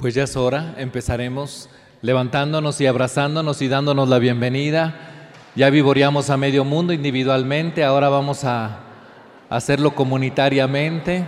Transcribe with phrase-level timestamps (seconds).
[0.00, 1.68] Pues ya es hora, empezaremos
[2.02, 4.94] levantándonos y abrazándonos y dándonos la bienvenida.
[5.56, 8.78] Ya vivoreamos a medio mundo individualmente, ahora vamos a
[9.50, 11.26] hacerlo comunitariamente.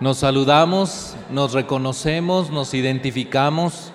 [0.00, 3.90] Nos saludamos, nos reconocemos, nos identificamos,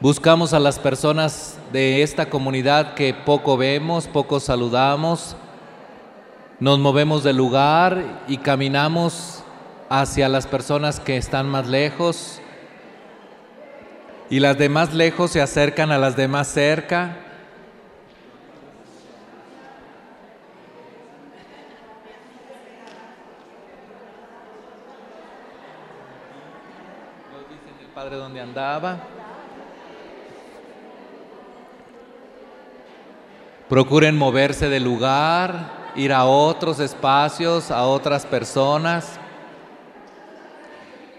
[0.00, 5.36] buscamos a las personas de esta comunidad que poco vemos, poco saludamos,
[6.60, 9.42] nos movemos del lugar y caminamos
[9.88, 12.42] hacia las personas que están más lejos
[14.30, 17.16] y las demás lejos se acercan a las demás cerca.
[27.32, 28.98] Nos dicen el padre dónde andaba.
[33.68, 39.18] Procuren moverse del lugar, ir a otros espacios, a otras personas.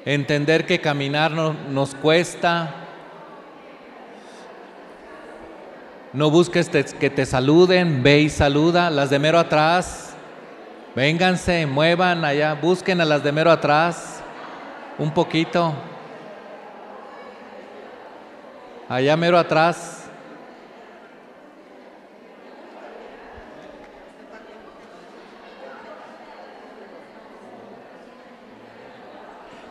[0.06, 2.89] Entender que caminar no, nos cuesta.
[6.12, 8.90] No busques que te saluden, ve y saluda.
[8.90, 10.16] Las de mero atrás,
[10.96, 14.24] vénganse, muevan allá, busquen a las de mero atrás
[14.98, 15.74] un poquito.
[18.88, 20.10] Allá mero atrás.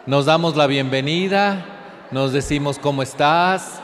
[0.06, 1.66] Nos damos la bienvenida,
[2.10, 3.80] nos decimos cómo estás,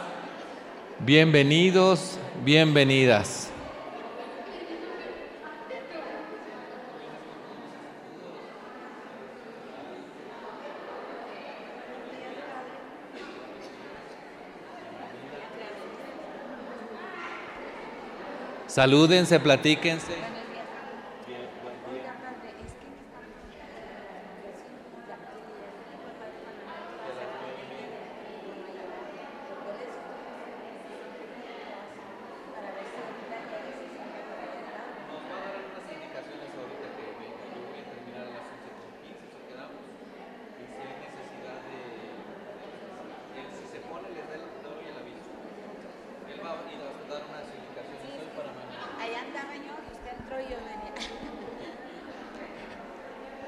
[1.01, 3.51] bienvenidos, bienvenidas.
[18.67, 20.34] Salúdense, platíquense.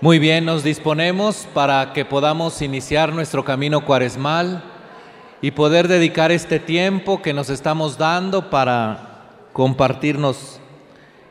[0.01, 4.63] Muy bien, nos disponemos para que podamos iniciar nuestro camino cuaresmal
[5.41, 10.61] y poder dedicar este tiempo que nos estamos dando para compartirnos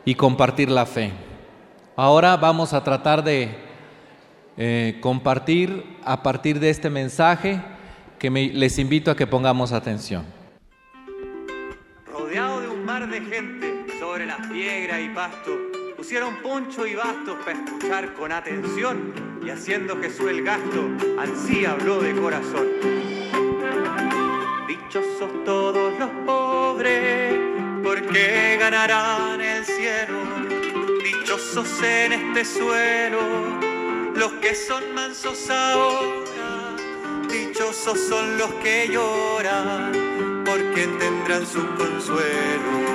[0.04, 1.12] y compartir la fe.
[1.96, 3.56] Ahora vamos a tratar de
[4.58, 7.62] eh, compartir a partir de este mensaje
[8.20, 10.26] que me- les invito a que pongamos atención.
[12.08, 15.52] Rodeado de un mar de gente sobre las piedras y pasto,
[16.06, 19.12] pusieron poncho y bastos para escuchar con atención
[19.44, 22.68] y haciendo Jesús el gasto, ansí habló de corazón.
[24.68, 27.34] Dichosos todos los pobres,
[27.84, 30.20] porque ganarán el cielo.
[31.04, 33.22] Dichosos en este suelo,
[34.16, 36.76] los que son mansos ahora.
[37.28, 39.92] Dichosos son los que lloran,
[40.46, 42.95] porque tendrán su consuelo.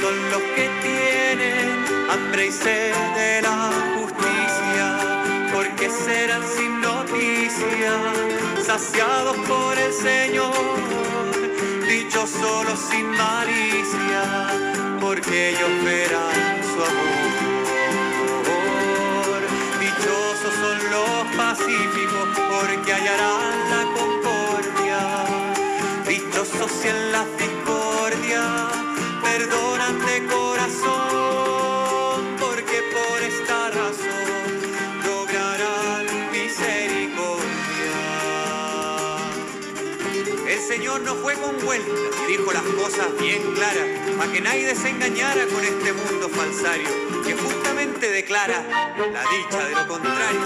[0.00, 4.86] Son los que tienen hambre y sed de la justicia,
[5.52, 7.92] porque serán sin noticia,
[8.62, 10.54] saciados por el Señor.
[11.88, 14.22] Dichosos los sin malicia,
[15.00, 17.30] porque ellos verán su amor.
[19.80, 25.00] Dichosos son los pacíficos, porque hallarán la concordia.
[26.06, 28.87] Dichosos en la discordia
[29.30, 34.50] perdonan de corazón, porque por esta razón
[35.04, 37.98] lograrán misericordia.
[40.48, 43.86] El Señor no fue con vueltas y dijo las cosas bien claras,
[44.18, 46.88] para que nadie se engañara con este mundo falsario,
[47.24, 48.58] que justamente declara
[49.16, 50.40] la dicha de lo contrario.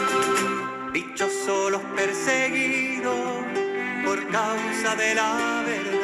[0.93, 3.44] Dichosos los perseguidos
[4.05, 6.01] por causa de la verdad,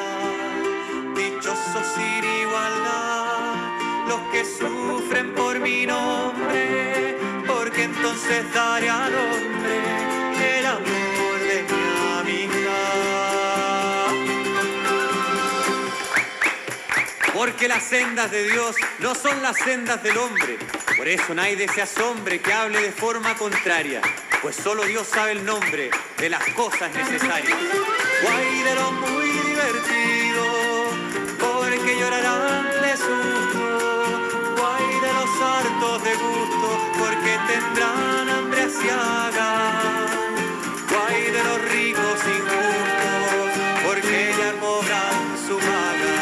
[1.18, 3.54] dichosos sin igualdad,
[4.08, 7.16] los que sufren por mi nombre,
[7.46, 11.82] porque entonces daré al hombre el amor de mi
[12.20, 12.78] amistad.
[17.34, 20.58] Porque las sendas de Dios no son las sendas del hombre.
[20.96, 24.00] Por eso nadie se asombre que hable de forma contraria.
[24.42, 27.58] Pues solo Dios sabe el nombre de las cosas necesarias.
[28.22, 30.67] Guay de lo muy divertido,
[35.78, 40.06] de gusto porque tendrán hambre asiaga.
[40.90, 43.50] Guay de los ricos injustos
[43.86, 46.18] porque ya cobran su paga.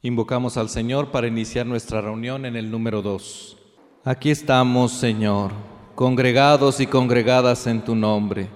[0.00, 3.58] Invocamos al Señor para iniciar nuestra reunión en el número 2.
[4.04, 5.52] Aquí estamos, Señor,
[5.94, 8.48] congregados y congregadas en tu nombre.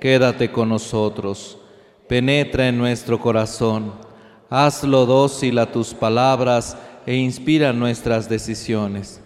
[0.00, 1.58] Quédate con nosotros
[2.12, 4.11] penetra en nuestro corazón
[4.52, 6.76] hazlo dócil a tus palabras
[7.06, 9.22] e inspira nuestras decisiones.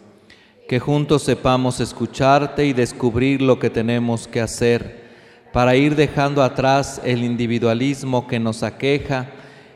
[0.68, 5.04] Que juntos sepamos escucharte y descubrir lo que tenemos que hacer
[5.52, 9.30] para ir dejando atrás el individualismo que nos aqueja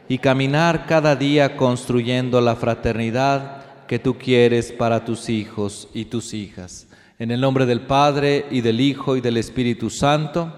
[0.09, 6.33] y caminar cada día construyendo la fraternidad que tú quieres para tus hijos y tus
[6.33, 6.87] hijas.
[7.19, 10.55] En el nombre del Padre y del Hijo y del Espíritu Santo.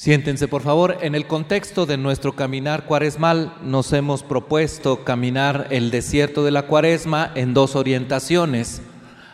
[0.00, 0.96] Siéntense, por favor.
[1.02, 6.62] En el contexto de nuestro caminar cuaresmal, nos hemos propuesto caminar el desierto de la
[6.62, 8.80] cuaresma en dos orientaciones.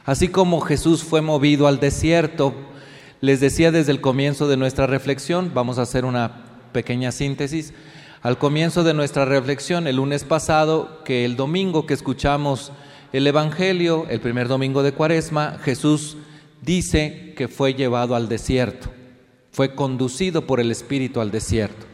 [0.05, 2.53] Así como Jesús fue movido al desierto,
[3.21, 6.43] les decía desde el comienzo de nuestra reflexión, vamos a hacer una
[6.73, 7.73] pequeña síntesis,
[8.21, 12.73] al comienzo de nuestra reflexión el lunes pasado que el domingo que escuchamos
[13.13, 16.17] el Evangelio, el primer domingo de Cuaresma, Jesús
[16.61, 18.91] dice que fue llevado al desierto,
[19.57, 21.87] fue conducido por el Espíritu al desierto.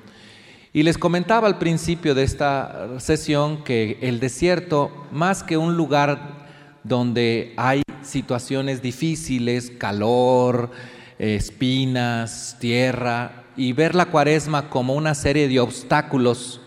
[0.73, 6.49] Y les comentaba al principio de esta sesión que el desierto, más que un lugar
[6.83, 10.73] donde hay situaciones difíciles, calor,
[11.21, 16.61] espinas, tierra, y ver la cuaresma como una serie de obstáculos,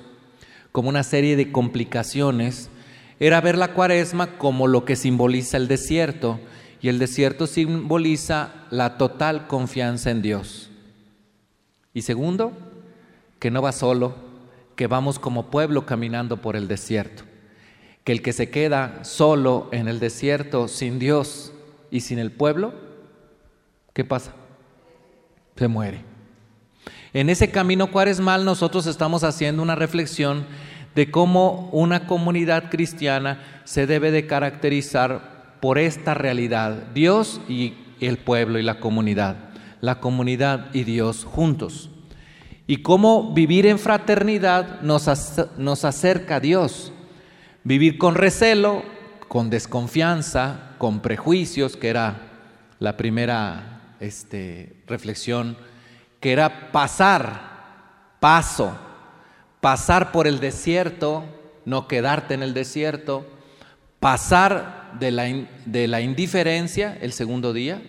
[0.71, 2.69] como una serie de complicaciones,
[3.19, 6.39] era ver la cuaresma como lo que simboliza el desierto,
[6.81, 10.69] y el desierto simboliza la total confianza en Dios.
[11.95, 12.51] Y segundo,
[13.39, 14.13] que no va solo,
[14.75, 17.23] que vamos como pueblo caminando por el desierto,
[18.03, 21.53] que el que se queda solo en el desierto sin Dios
[21.89, 22.73] y sin el pueblo,
[23.93, 24.33] ¿qué pasa?
[25.55, 26.03] Se muere.
[27.13, 30.45] En ese camino cuaresmal nosotros estamos haciendo una reflexión
[30.95, 38.17] de cómo una comunidad cristiana se debe de caracterizar por esta realidad, Dios y el
[38.17, 39.37] pueblo y la comunidad,
[39.81, 41.89] la comunidad y Dios juntos.
[42.67, 45.07] Y cómo vivir en fraternidad nos,
[45.57, 46.91] nos acerca a Dios.
[47.63, 48.83] Vivir con recelo,
[49.27, 52.31] con desconfianza, con prejuicios, que era
[52.79, 55.57] la primera este, reflexión
[56.19, 58.75] que era pasar, paso,
[59.61, 61.23] pasar por el desierto,
[61.65, 63.27] no quedarte en el desierto,
[63.99, 65.25] pasar de la,
[65.65, 67.79] de la indiferencia el segundo día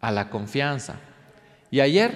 [0.00, 0.96] a la confianza.
[1.70, 2.12] Y ayer,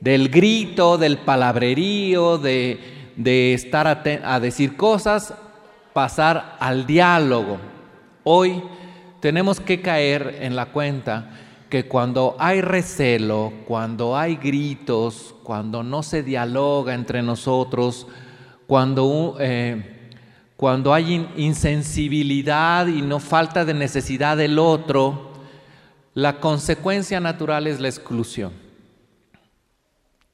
[0.00, 5.34] del grito, del palabrerío, de, de estar a decir cosas,
[5.92, 7.58] pasar al diálogo.
[8.24, 8.62] Hoy
[9.20, 11.30] tenemos que caer en la cuenta
[11.70, 18.06] que cuando hay recelo, cuando hay gritos, cuando no se dialoga entre nosotros,
[18.66, 19.93] cuando, eh,
[20.64, 25.34] cuando hay insensibilidad y no falta de necesidad del otro,
[26.14, 28.54] la consecuencia natural es la exclusión.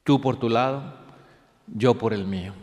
[0.05, 0.95] Tú por tu lado,
[1.67, 2.53] yo por el mío.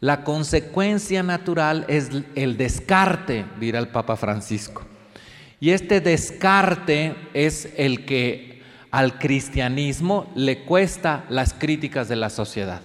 [0.00, 4.82] La consecuencia natural es el descarte, dirá el Papa Francisco.
[5.60, 12.80] Y este descarte es el que al cristianismo le cuesta las críticas de la sociedad.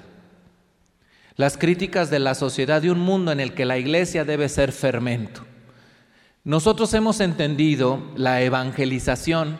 [1.37, 4.71] Las críticas de la sociedad de un mundo en el que la iglesia debe ser
[4.71, 5.45] fermento.
[6.43, 9.59] Nosotros hemos entendido la evangelización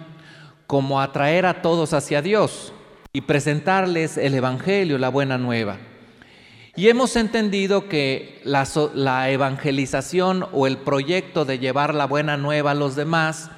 [0.65, 2.73] como atraer a todos hacia Dios
[3.13, 5.77] y presentarles el Evangelio, la buena nueva.
[6.75, 12.75] Y hemos entendido que la, evangelización o el proyecto de llevar la buena nueva a
[12.75, 13.51] los demás,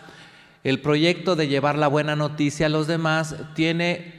[0.65, 4.13] el proyecto de llevar la buena noticia a los demás, tiene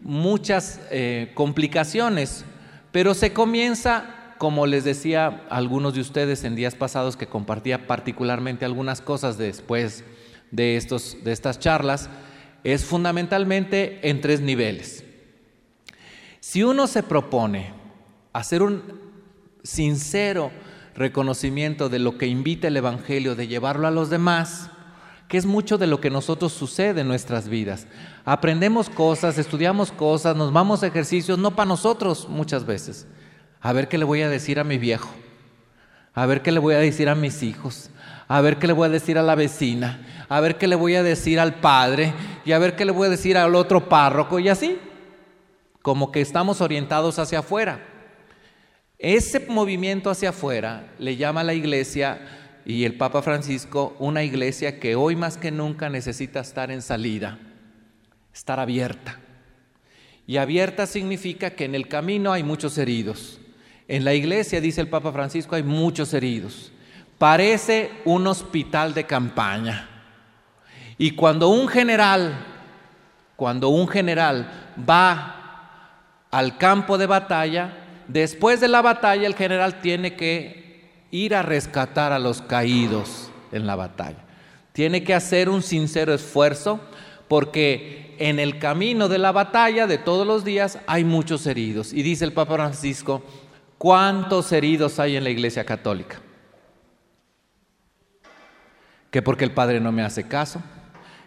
[0.00, 2.44] muchas eh, complicaciones,
[2.92, 8.64] pero se comienza, como les decía algunos de ustedes en días pasados que compartía particularmente
[8.64, 10.04] algunas cosas después
[10.50, 12.10] de, estos, de estas charlas,
[12.64, 15.04] es fundamentalmente en tres niveles.
[16.40, 17.72] Si uno se propone
[18.32, 18.82] hacer un
[19.62, 20.50] sincero
[20.94, 24.70] reconocimiento de lo que invita el Evangelio, de llevarlo a los demás,
[25.30, 27.86] que es mucho de lo que nosotros sucede en nuestras vidas.
[28.24, 33.06] Aprendemos cosas, estudiamos cosas, nos vamos a ejercicios, no para nosotros muchas veces.
[33.60, 35.08] A ver qué le voy a decir a mi viejo,
[36.14, 37.90] a ver qué le voy a decir a mis hijos,
[38.26, 40.96] a ver qué le voy a decir a la vecina, a ver qué le voy
[40.96, 42.12] a decir al padre
[42.44, 44.80] y a ver qué le voy a decir al otro párroco y así,
[45.80, 47.78] como que estamos orientados hacia afuera.
[48.98, 52.18] Ese movimiento hacia afuera le llama a la iglesia
[52.70, 57.36] y el Papa Francisco una iglesia que hoy más que nunca necesita estar en salida,
[58.32, 59.18] estar abierta.
[60.24, 63.40] Y abierta significa que en el camino hay muchos heridos.
[63.88, 66.70] En la iglesia, dice el Papa Francisco, hay muchos heridos.
[67.18, 69.88] Parece un hospital de campaña.
[70.96, 72.38] Y cuando un general,
[73.34, 74.48] cuando un general
[74.88, 75.88] va
[76.30, 77.72] al campo de batalla,
[78.06, 80.69] después de la batalla el general tiene que
[81.10, 84.24] ir a rescatar a los caídos en la batalla.
[84.72, 86.80] Tiene que hacer un sincero esfuerzo
[87.28, 91.92] porque en el camino de la batalla de todos los días hay muchos heridos.
[91.92, 93.22] Y dice el Papa Francisco,
[93.80, 96.20] ¿Cuántos heridos hay en la iglesia católica?
[99.10, 100.62] Que porque el Padre no me hace caso,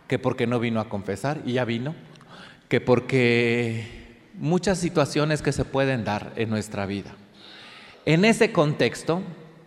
[0.07, 1.95] que porque no vino a confesar y ya vino,
[2.69, 7.15] que porque muchas situaciones que se pueden dar en nuestra vida.
[8.05, 9.23] En ese contexto,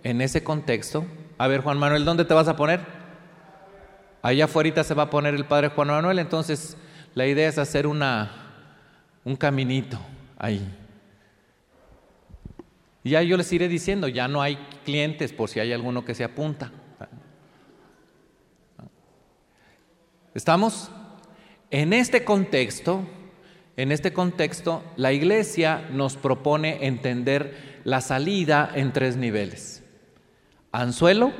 [0.06, 1.04] en ese contexto,
[1.36, 2.78] a ver Juan Manuel, ¿dónde te vas a poner?
[4.22, 6.76] Allá afuera se va a poner el Padre Juan Manuel, entonces
[7.14, 7.98] la idea es hacer un
[9.36, 9.98] caminito
[10.38, 10.64] ahí.
[13.02, 16.14] Y ya yo les iré diciendo, ya no hay clientes por si hay alguno que
[16.14, 16.70] se apunta.
[20.34, 20.88] ¿Estamos?
[21.72, 23.04] En este contexto,
[23.76, 29.75] en este contexto, la iglesia nos propone entender la salida en tres niveles.
[30.72, 31.32] Anzuelo,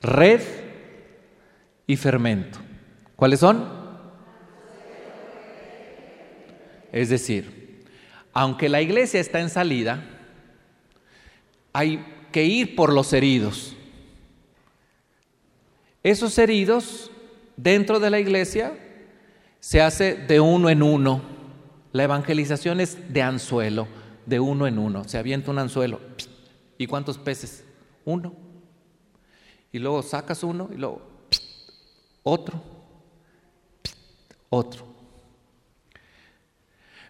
[0.00, 0.42] red
[1.86, 2.58] y fermento.
[3.16, 3.78] ¿Cuáles son?
[6.92, 7.84] Es decir,
[8.32, 10.04] aunque la iglesia está en salida,
[11.72, 13.76] hay que ir por los heridos.
[16.02, 17.10] Esos heridos
[17.56, 18.72] dentro de la iglesia
[19.60, 21.22] se hace de uno en uno.
[21.92, 23.88] La evangelización es de anzuelo,
[24.26, 25.04] de uno en uno.
[25.04, 26.00] Se avienta un anzuelo.
[26.78, 27.64] ¿Y cuántos peces?
[28.04, 28.32] Uno.
[29.72, 31.02] Y luego sacas uno y luego
[32.22, 32.62] otro.
[34.48, 34.86] Otro.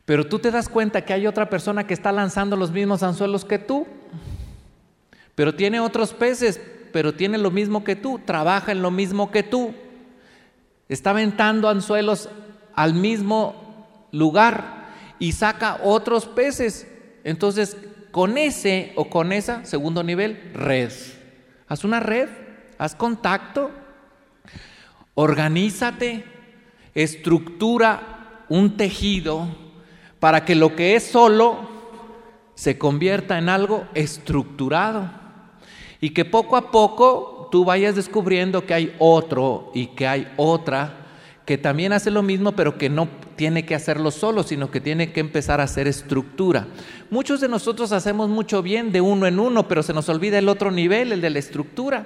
[0.04, 3.44] Pero tú te das cuenta que hay otra persona que está lanzando los mismos anzuelos
[3.44, 3.86] que tú,
[5.34, 6.58] pero tiene otros peces,
[6.94, 9.74] pero tiene lo mismo que tú, trabaja en lo mismo que tú,
[10.88, 12.30] está aventando anzuelos
[12.74, 16.88] al mismo lugar y saca otros peces.
[17.22, 17.76] Entonces,
[18.10, 20.92] con ese o con esa, segundo nivel, red.
[21.68, 22.28] Haz una red,
[22.78, 23.70] haz contacto,
[25.14, 26.24] organízate,
[26.94, 29.48] estructura un tejido
[30.20, 31.68] para que lo que es solo
[32.54, 35.10] se convierta en algo estructurado
[36.00, 40.97] y que poco a poco tú vayas descubriendo que hay otro y que hay otra
[41.48, 45.12] que también hace lo mismo, pero que no tiene que hacerlo solo, sino que tiene
[45.12, 46.66] que empezar a hacer estructura.
[47.08, 50.50] Muchos de nosotros hacemos mucho bien de uno en uno, pero se nos olvida el
[50.50, 52.04] otro nivel, el de la estructura,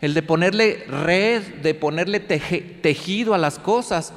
[0.00, 4.14] el de ponerle red, de ponerle tejido a las cosas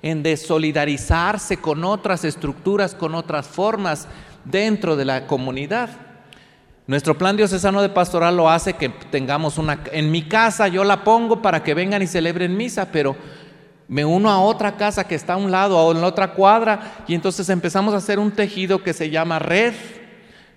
[0.00, 4.08] en desolidarizarse con otras estructuras, con otras formas
[4.46, 5.90] dentro de la comunidad.
[6.86, 9.80] Nuestro plan diocesano de pastoral lo hace que tengamos una...
[9.92, 13.14] En mi casa yo la pongo para que vengan y celebren misa, pero
[13.88, 17.04] me uno a otra casa que está a un lado o en la otra cuadra
[17.06, 19.74] y entonces empezamos a hacer un tejido que se llama red,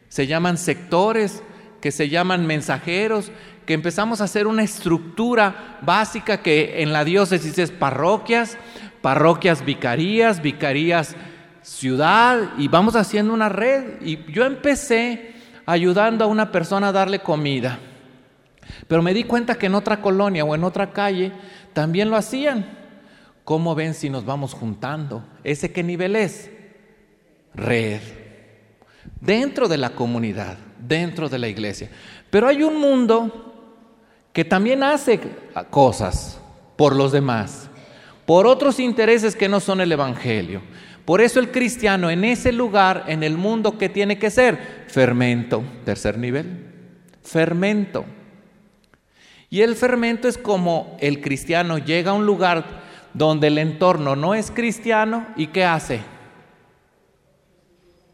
[0.08, 1.44] se llaman sectores,
[1.82, 3.32] que se llaman mensajeros,
[3.66, 8.58] que empezamos a hacer una estructura básica que en la diócesis es parroquias,
[9.02, 11.16] parroquias vicarías, vicarías
[11.62, 14.02] ciudad y vamos haciendo una red.
[14.02, 17.78] Y yo empecé ayudando a una persona a darle comida.
[18.88, 21.32] Pero me di cuenta que en otra colonia o en otra calle
[21.74, 22.79] también lo hacían.
[23.50, 25.24] ¿Cómo ven si nos vamos juntando?
[25.44, 26.52] ¿Ese qué nivel es?
[27.56, 28.00] Red.
[29.20, 31.90] Dentro de la comunidad, dentro de la iglesia.
[32.30, 33.82] Pero hay un mundo
[34.34, 35.20] que también hace
[35.72, 36.40] cosas
[36.76, 37.72] por los demás
[38.28, 40.62] por otros intereses que no son el Evangelio.
[41.04, 44.86] Por eso el cristiano en ese lugar, en el mundo, ¿qué tiene que ser?
[44.90, 46.68] Fermento, tercer nivel.
[47.24, 48.06] Fermento.
[49.50, 52.79] Y el fermento es como el cristiano llega a un lugar
[53.14, 56.02] donde el entorno no es cristiano y ¿qué hace?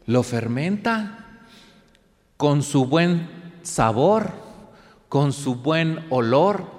[0.06, 1.26] Lo fermenta
[2.36, 3.28] con su buen
[3.62, 4.30] sabor,
[5.08, 6.76] con su buen olor,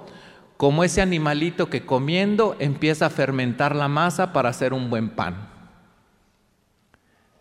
[0.56, 5.48] como ese animalito que comiendo empieza a fermentar la masa para hacer un buen pan.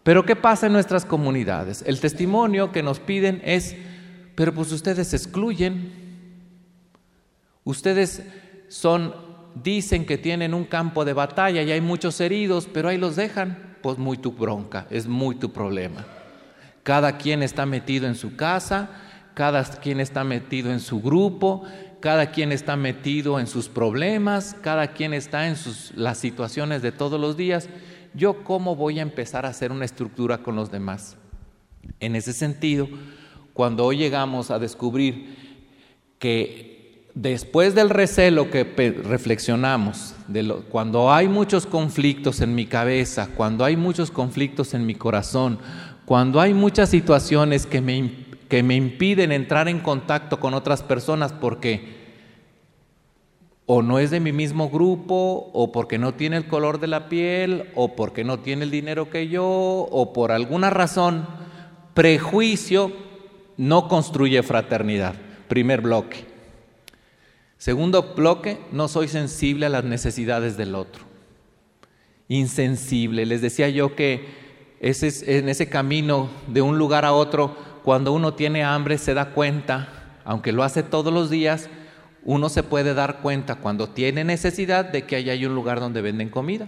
[0.04, 1.84] Pero ¿qué pasa en nuestras comunidades?
[1.86, 3.76] El testimonio que nos piden es,
[4.36, 5.92] pero pues ustedes excluyen,
[7.66, 8.24] ustedes
[8.70, 9.14] son,
[9.64, 13.78] dicen que tienen un campo de batalla y hay muchos heridos, pero ahí los dejan,
[13.82, 16.06] pues muy tu bronca, es muy tu problema.
[16.84, 18.90] Cada quien está metido en su casa,
[19.34, 21.64] cada quien está metido en su grupo,
[22.00, 26.92] cada quien está metido en sus problemas, cada quien está en sus, las situaciones de
[26.92, 27.70] todos los días
[28.18, 31.18] ¿yo cómo voy a empezar a hacer una estructura con los demás?
[32.00, 32.90] En ese sentido,
[33.54, 35.36] cuando hoy llegamos a descubrir
[36.20, 36.77] que
[37.22, 40.14] después del recelo que reflexionamos,
[40.70, 45.58] cuando hay muchos conflictos en mi cabeza, cuando hay muchos conflictos en mi corazón,
[46.06, 48.12] cuando hay muchas situaciones que me,
[48.48, 51.98] que me impiden entrar en contacto con otras personas porque
[53.66, 57.10] o no es de mi mismo grupo, o porque no tiene el color de la
[57.10, 61.28] piel, o porque no tiene el dinero que yo, o por alguna razón,
[61.94, 62.94] prejuicio
[63.58, 65.16] no construye fraternidad.
[65.50, 66.27] Primer bloque.
[67.58, 71.06] Segundo bloque, no soy sensible a las necesidades del otro.
[72.28, 73.26] Insensible.
[73.26, 74.26] Les decía yo que
[74.80, 80.20] en ese camino de un lugar a otro, cuando uno tiene hambre se da cuenta,
[80.24, 81.68] aunque lo hace todos los días,
[82.24, 86.02] uno se puede dar cuenta cuando tiene necesidad de que ahí hay un lugar donde
[86.02, 86.68] venden comida,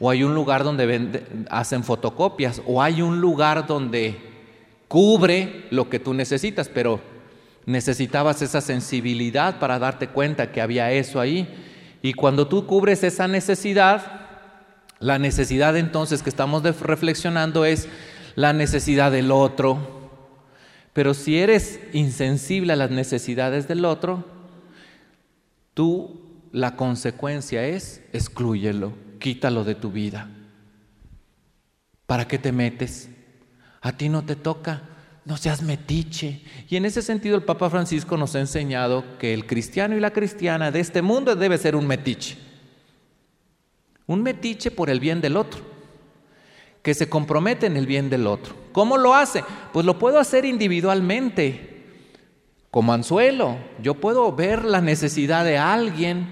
[0.00, 4.16] o hay un lugar donde hacen fotocopias, o hay un lugar donde
[4.88, 7.00] cubre lo que tú necesitas, pero
[7.66, 11.48] necesitabas esa sensibilidad para darte cuenta que había eso ahí.
[12.02, 14.02] Y cuando tú cubres esa necesidad,
[14.98, 17.88] la necesidad entonces que estamos reflexionando es
[18.34, 20.10] la necesidad del otro.
[20.92, 24.24] Pero si eres insensible a las necesidades del otro,
[25.74, 26.20] Tú,
[26.52, 30.28] la consecuencia es, exclúyelo, quítalo de tu vida.
[32.06, 33.08] ¿Para qué te metes?
[33.80, 34.82] A ti no te toca,
[35.24, 36.42] no seas metiche.
[36.68, 40.12] Y en ese sentido el Papa Francisco nos ha enseñado que el cristiano y la
[40.12, 42.36] cristiana de este mundo debe ser un metiche.
[44.06, 45.60] Un metiche por el bien del otro,
[46.82, 48.54] que se compromete en el bien del otro.
[48.72, 49.44] ¿Cómo lo hace?
[49.72, 51.84] Pues lo puedo hacer individualmente,
[52.70, 53.56] como anzuelo.
[53.80, 56.26] Yo puedo ver la necesidad de alguien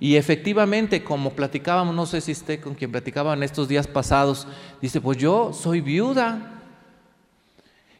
[0.00, 4.48] y efectivamente, como platicábamos, no sé si usted con quien platicaba en estos días pasados,
[4.80, 6.61] dice, pues yo soy viuda.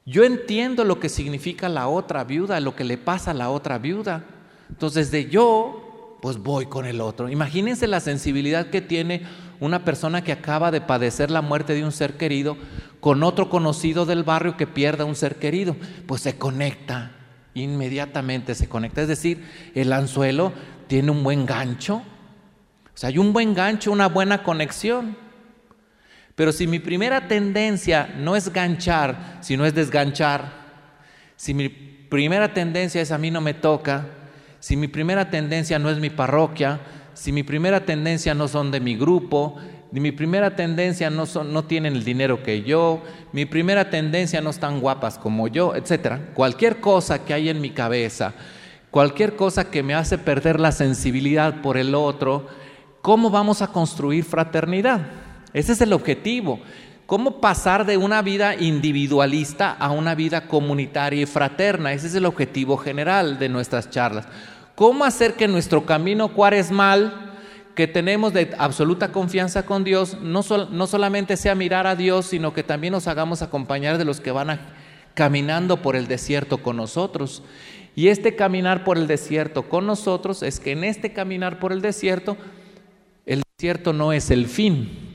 [0.05, 3.79] Yo entiendo lo que significa la otra viuda, lo que le pasa a la otra
[3.79, 4.25] viuda.
[4.69, 7.29] Entonces de yo, pues voy con el otro.
[7.29, 9.23] Imagínense la sensibilidad que tiene
[9.61, 12.57] una persona que acaba de padecer la muerte de un ser querido
[13.01, 15.77] con otro conocido del barrio que pierda un ser querido.
[16.07, 17.13] Pues se conecta,
[17.55, 19.03] inmediatamente se conecta.
[19.03, 20.53] Es decir, el anzuelo
[20.89, 21.97] tiene un buen gancho.
[21.97, 25.17] O sea, hay un buen gancho, una buena conexión.
[26.35, 30.63] Pero si mi primera tendencia no es ganchar, sino es desganchar,
[31.37, 34.07] si mi primera tendencia es a mí no me toca,
[34.61, 36.81] si mi primera tendencia no es mi parroquia,
[37.15, 39.59] si mi primera tendencia no son de mi grupo,
[39.91, 44.51] mi primera tendencia no, son, no tienen el dinero que yo, mi primera tendencia no
[44.51, 46.33] están guapas como yo, etc.
[46.33, 48.33] Cualquier cosa que hay en mi cabeza,
[48.91, 52.47] cualquier cosa que me hace perder la sensibilidad por el otro,
[53.03, 55.01] ¿cómo vamos a construir fraternidad?
[55.53, 56.61] Ese es el objetivo.
[57.07, 61.93] ¿Cómo pasar de una vida individualista a una vida comunitaria y fraterna?
[61.93, 64.27] Ese es el objetivo general de nuestras charlas.
[64.75, 67.33] ¿Cómo hacer que nuestro camino cuaresmal
[67.75, 72.53] que tenemos de absoluta confianza con Dios no, no solamente sea mirar a Dios, sino
[72.53, 74.61] que también nos hagamos acompañar de los que van
[75.15, 77.43] caminando por el desierto con nosotros.
[77.95, 81.83] Y este caminar por el desierto con nosotros es que en este caminar por el
[81.83, 82.37] desierto,
[83.27, 85.12] el desierto no es el fin,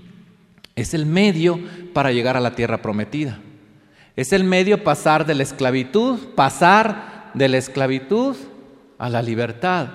[0.77, 1.59] es el medio
[1.91, 3.39] para llegar a la tierra prometida.
[4.15, 8.37] Es el medio pasar de la esclavitud, pasar de la esclavitud
[8.99, 9.87] a la libertad,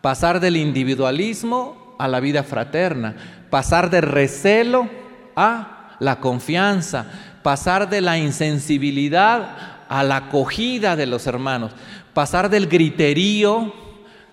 [0.00, 3.16] pasar del individualismo a la vida fraterna,
[3.48, 4.88] pasar de recelo
[5.34, 7.06] a la confianza,
[7.42, 9.56] pasar de la insensibilidad
[9.88, 11.72] a la acogida de los hermanos,
[12.12, 13.72] pasar del griterío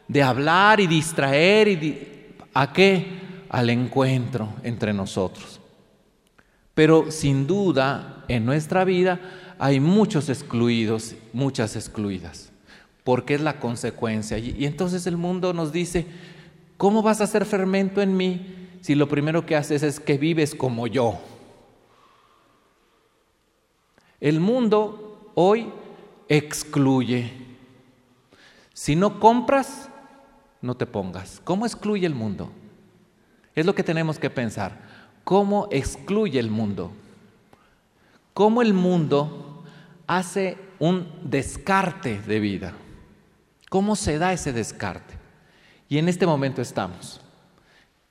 [0.07, 3.45] de hablar y distraer y a qué?
[3.49, 5.56] Al encuentro entre nosotros.
[6.77, 9.19] Pero sin duda en nuestra vida
[9.57, 12.51] hay muchos excluidos, muchas excluidas,
[13.03, 14.37] porque es la consecuencia.
[14.37, 16.05] Y entonces el mundo nos dice,
[16.77, 20.53] ¿Cómo vas a hacer fermento en mí si lo primero que haces es que vives
[20.53, 21.19] como yo?
[24.21, 25.71] El mundo hoy
[26.29, 27.33] excluye.
[28.73, 29.89] Si no compras,
[30.61, 31.41] no te pongas.
[31.43, 32.51] ¿Cómo excluye el mundo?
[33.55, 34.86] Es lo que tenemos que pensar.
[35.27, 36.89] ¿Cómo excluye el mundo?
[38.33, 39.61] ¿Cómo el mundo
[40.07, 42.73] hace un descarte de vida?
[43.69, 45.15] ¿Cómo se da ese descarte?
[45.89, 47.19] Y en este momento estamos.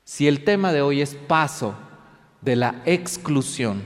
[0.05, 1.75] Si el tema de hoy es paso
[2.43, 3.83] de la exclusión,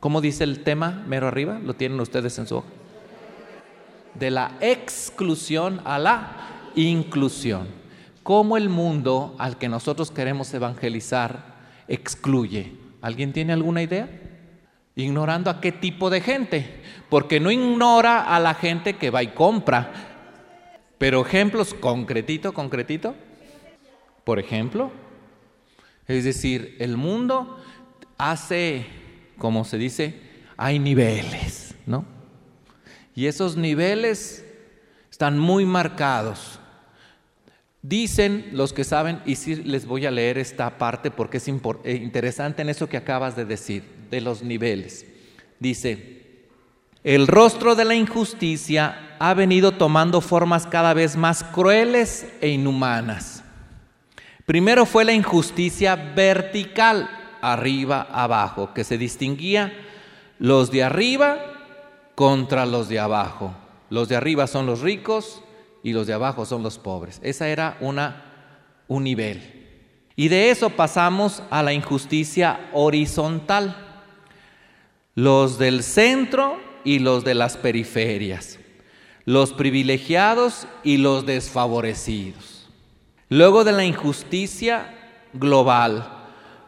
[0.00, 1.58] ¿cómo dice el tema mero arriba?
[1.58, 2.68] ¿Lo tienen ustedes en su hoja?
[4.14, 7.68] De la exclusión a la inclusión.
[8.22, 11.51] ¿Cómo el mundo al que nosotros queremos evangelizar
[11.88, 12.72] excluye?
[13.00, 14.08] ¿Alguien tiene alguna idea?
[14.94, 19.28] Ignorando a qué tipo de gente, porque no ignora a la gente que va y
[19.28, 19.92] compra.
[20.98, 23.14] Pero ejemplos concretito, concretito.
[24.24, 24.92] Por ejemplo,
[26.06, 27.58] es decir, el mundo
[28.18, 28.86] hace,
[29.38, 30.20] como se dice,
[30.56, 32.04] hay niveles, ¿no?
[33.14, 34.44] Y esos niveles
[35.10, 36.60] están muy marcados.
[37.82, 41.52] Dicen los que saben, y sí les voy a leer esta parte porque es eh,
[42.00, 45.04] interesante en eso que acabas de decir, de los niveles.
[45.58, 46.22] Dice,
[47.02, 53.42] el rostro de la injusticia ha venido tomando formas cada vez más crueles e inhumanas.
[54.46, 59.72] Primero fue la injusticia vertical, arriba, abajo, que se distinguía
[60.38, 61.38] los de arriba
[62.14, 63.52] contra los de abajo.
[63.90, 65.42] Los de arriba son los ricos,
[65.82, 67.20] y los de abajo son los pobres.
[67.22, 68.24] Esa era una,
[68.88, 69.40] un nivel.
[70.16, 73.76] Y de eso pasamos a la injusticia horizontal.
[75.14, 78.58] Los del centro y los de las periferias.
[79.24, 82.68] Los privilegiados y los desfavorecidos.
[83.28, 84.94] Luego de la injusticia
[85.32, 86.22] global,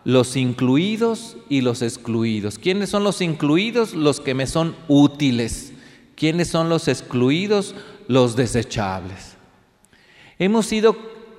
[0.04, 2.58] los incluidos y los excluidos.
[2.58, 3.94] ¿Quiénes son los incluidos?
[3.94, 5.72] Los que me son útiles.
[6.14, 7.74] ¿Quiénes son los excluidos?
[8.08, 9.36] Los desechables.
[10.38, 10.96] Hemos ido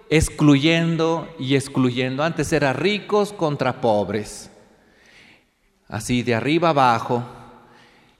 [0.09, 2.23] excluyendo y excluyendo.
[2.23, 4.49] Antes era ricos contra pobres,
[5.87, 7.23] así de arriba abajo.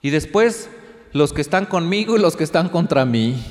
[0.01, 0.69] Y después
[1.11, 3.41] los que están conmigo y los que están contra mí.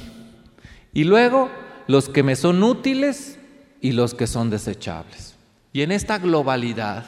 [0.93, 1.51] Y luego
[1.87, 3.39] los que me son útiles
[3.81, 5.35] y los que son desechables.
[5.73, 7.07] Y en esta globalidad,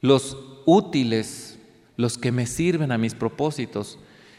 [0.00, 1.58] los útiles,
[1.96, 3.98] los que me sirven a mis propósitos,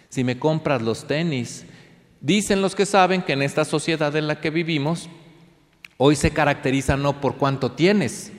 [0.10, 1.66] si me compras los tenis,
[2.22, 5.10] Dicen los que saben que en esta sociedad en la que vivimos,
[5.98, 8.32] hoy se caracteriza no por cuánto tienes.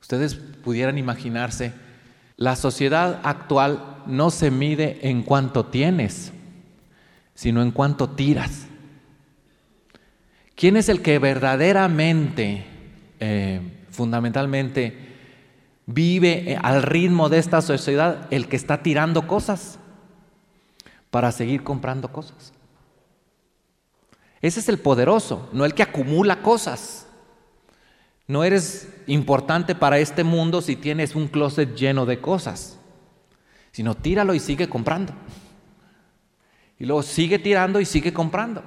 [0.00, 1.72] Ustedes pudieran imaginarse,
[2.36, 6.32] la sociedad actual no se mide en cuánto tienes,
[7.34, 8.66] sino en cuánto tiras.
[10.54, 12.64] ¿Quién es el que verdaderamente,
[13.18, 14.96] eh, fundamentalmente,
[15.86, 18.28] vive eh, al ritmo de esta sociedad?
[18.30, 19.80] El que está tirando cosas
[21.10, 22.53] para seguir comprando cosas.
[24.44, 27.06] Ese es el poderoso, no el que acumula cosas.
[28.26, 32.78] No eres importante para este mundo si tienes un closet lleno de cosas,
[33.72, 35.14] sino tíralo y sigue comprando.
[36.78, 38.62] Y luego sigue tirando y sigue comprando.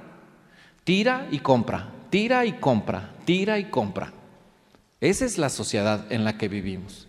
[0.82, 4.12] Tira y compra, tira y compra, tira y compra.
[5.00, 7.06] Esa es la sociedad en la que vivimos.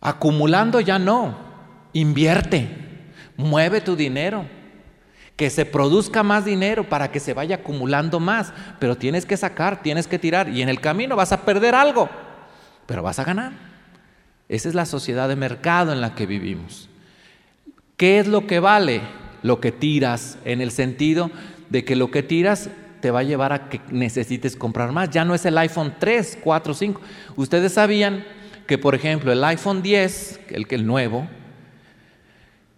[0.00, 1.36] Acumulando ya no,
[1.92, 2.68] invierte,
[3.36, 4.61] mueve tu dinero
[5.36, 9.82] que se produzca más dinero para que se vaya acumulando más, pero tienes que sacar,
[9.82, 12.08] tienes que tirar y en el camino vas a perder algo,
[12.86, 13.52] pero vas a ganar.
[14.48, 16.88] Esa es la sociedad de mercado en la que vivimos.
[17.96, 19.00] ¿Qué es lo que vale?
[19.42, 21.30] Lo que tiras, en el sentido
[21.70, 22.68] de que lo que tiras
[23.00, 25.10] te va a llevar a que necesites comprar más.
[25.10, 27.00] Ya no es el iPhone 3, 4, 5.
[27.36, 28.24] Ustedes sabían
[28.66, 31.28] que, por ejemplo, el iPhone 10, el que el nuevo,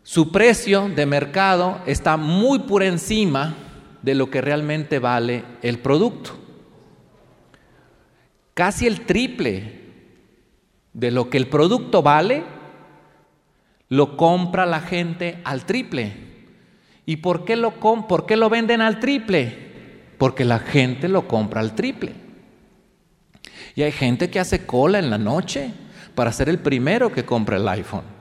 [0.04, 3.54] su precio de mercado está muy por encima
[4.02, 6.32] de lo que realmente vale el producto.
[8.52, 9.80] Casi el triple
[10.92, 12.44] de lo que el producto vale,
[13.88, 16.12] lo compra la gente al triple.
[17.06, 19.56] ¿Y por qué lo, lo venden al triple?
[20.18, 22.12] Porque la gente lo compra al triple.
[23.74, 25.72] Y hay gente que hace cola en la noche
[26.14, 28.13] para ser el primero que compra el iPhone.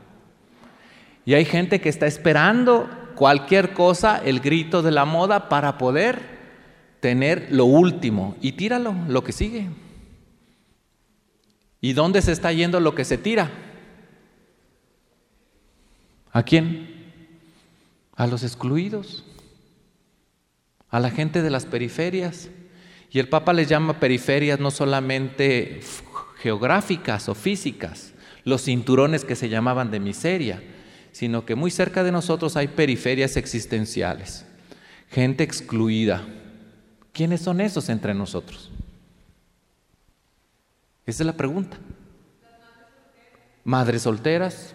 [1.25, 6.19] Y hay gente que está esperando cualquier cosa, el grito de la moda, para poder
[6.99, 8.35] tener lo último.
[8.41, 9.69] Y tíralo, lo que sigue.
[11.79, 13.51] ¿Y dónde se está yendo lo que se tira?
[16.31, 17.11] ¿A quién?
[18.15, 19.23] A los excluidos,
[20.89, 22.49] a la gente de las periferias.
[23.11, 25.81] Y el Papa les llama periferias no solamente
[26.37, 30.63] geográficas o físicas, los cinturones que se llamaban de miseria,
[31.13, 34.45] sino que muy cerca de nosotros hay periferias existenciales,
[35.09, 36.25] gente excluida.
[37.13, 38.71] ¿Quiénes son esos entre nosotros?
[41.05, 41.77] Esa es la pregunta.
[43.63, 44.73] Madres solteras,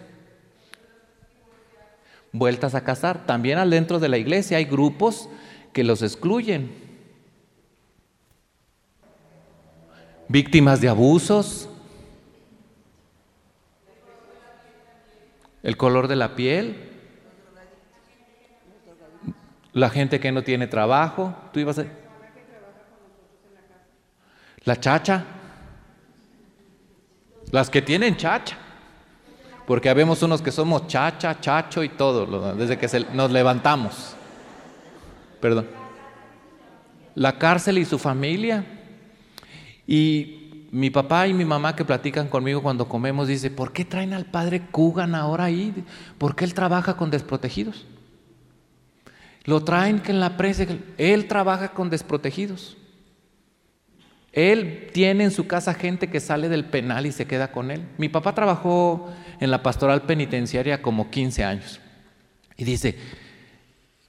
[2.31, 3.25] vueltas a casar.
[3.25, 5.29] También adentro de la iglesia hay grupos
[5.73, 6.71] que los excluyen.
[10.29, 11.67] Víctimas de abusos,
[15.63, 16.89] el color de la piel,
[19.73, 21.85] la gente que no tiene trabajo, tú ibas a...
[24.65, 25.25] La chacha,
[27.51, 28.57] Las que tienen chacha.
[29.65, 34.15] Porque habemos unos que somos chacha, chacho y todo, desde que nos levantamos.
[35.39, 35.67] Perdón.
[37.15, 38.65] La cárcel y su familia.
[39.85, 40.38] Y
[40.71, 44.25] mi papá y mi mamá que platican conmigo cuando comemos, dice, ¿por qué traen al
[44.25, 45.83] padre Kugan ahora ahí?
[46.17, 47.85] ¿Por qué él trabaja con desprotegidos?
[49.45, 50.65] Lo traen que en la presa,
[50.97, 52.77] él trabaja con desprotegidos.
[54.31, 57.87] Él tiene en su casa gente que sale del penal y se queda con él.
[57.97, 61.79] Mi papá trabajó en la pastoral penitenciaria como 15 años.
[62.57, 62.95] Y dice,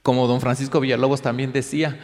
[0.03, 1.99] como don Francisco Villalobos también decía,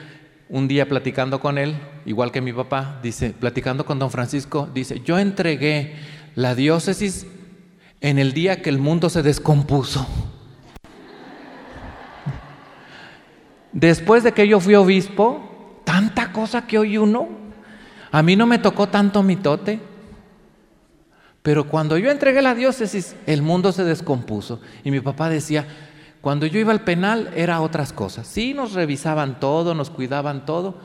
[0.49, 5.01] un día platicando con él, igual que mi papá, dice, platicando con don Francisco, dice,
[5.03, 5.95] yo entregué
[6.35, 7.27] la diócesis
[8.01, 10.07] en el día que el mundo se descompuso.
[13.73, 17.27] Después de que yo fui obispo, tanta cosa que hoy uno,
[18.11, 19.79] a mí no me tocó tanto mitote,
[21.43, 24.59] pero cuando yo entregué la diócesis, el mundo se descompuso.
[24.83, 25.65] Y mi papá decía,
[26.21, 28.27] cuando yo iba al penal era otras cosas.
[28.27, 30.79] Sí, nos revisaban todo, nos cuidaban todo,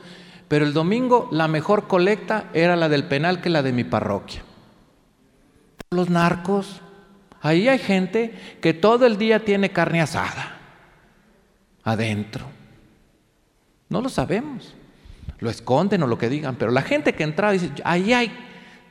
[0.47, 4.43] pero el domingo la mejor colecta era la del penal que la de mi parroquia.
[5.91, 6.81] Los narcos,
[7.41, 10.53] ahí hay gente que todo el día tiene carne asada
[11.83, 12.45] adentro.
[13.89, 14.73] No lo sabemos.
[15.39, 18.31] Lo esconden o lo que digan, pero la gente que entra dice, ahí hay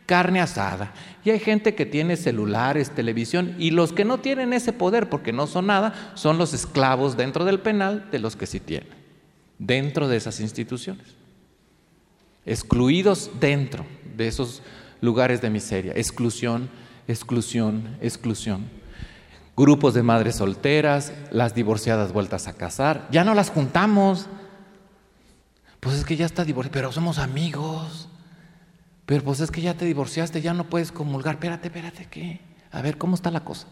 [0.07, 0.93] carne asada.
[1.25, 5.33] Y hay gente que tiene celulares, televisión, y los que no tienen ese poder porque
[5.33, 8.89] no son nada, son los esclavos dentro del penal de los que sí tienen,
[9.59, 11.07] dentro de esas instituciones.
[12.45, 14.63] Excluidos dentro de esos
[15.01, 15.93] lugares de miseria.
[15.95, 16.69] Exclusión,
[17.07, 18.69] exclusión, exclusión.
[19.57, 23.07] Grupos de madres solteras, las divorciadas vueltas a casar.
[23.13, 24.27] Ya no las juntamos.
[25.79, 28.09] Pues es que ya está divorciado, pero somos amigos.
[29.21, 31.35] Pues es que ya te divorciaste, ya no puedes comulgar.
[31.35, 32.41] Espérate, espérate, ¿qué?
[32.71, 33.67] A ver, ¿cómo está la cosa?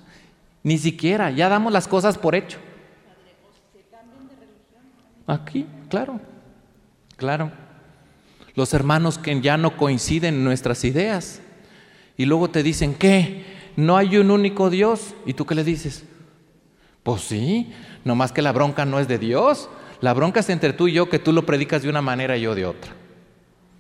[0.62, 2.58] Ni siquiera, ya damos las cosas por hecho.
[5.26, 6.20] Aquí, claro,
[7.16, 7.52] claro.
[8.54, 11.40] Los hermanos que ya no coinciden en nuestras ideas.
[12.16, 13.44] Y luego te dicen, ¿qué?
[13.76, 15.14] No hay un único Dios.
[15.24, 16.04] ¿Y tú qué le dices?
[17.02, 17.72] Pues sí,
[18.04, 19.70] nomás que la bronca no es de Dios.
[20.00, 22.42] La bronca es entre tú y yo, que tú lo predicas de una manera y
[22.42, 22.92] yo de otra.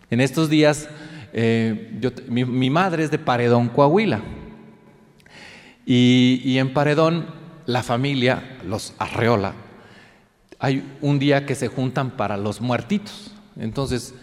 [0.08, 0.88] En estos días,
[1.32, 4.20] eh, mi, madre es de Paredón, Coahuila.
[5.86, 7.26] Y, y, en Paredón,
[7.66, 9.54] la familia, los Arreola,
[10.58, 13.32] hay un día que se juntan para los muertitos.
[13.58, 14.14] Entonces,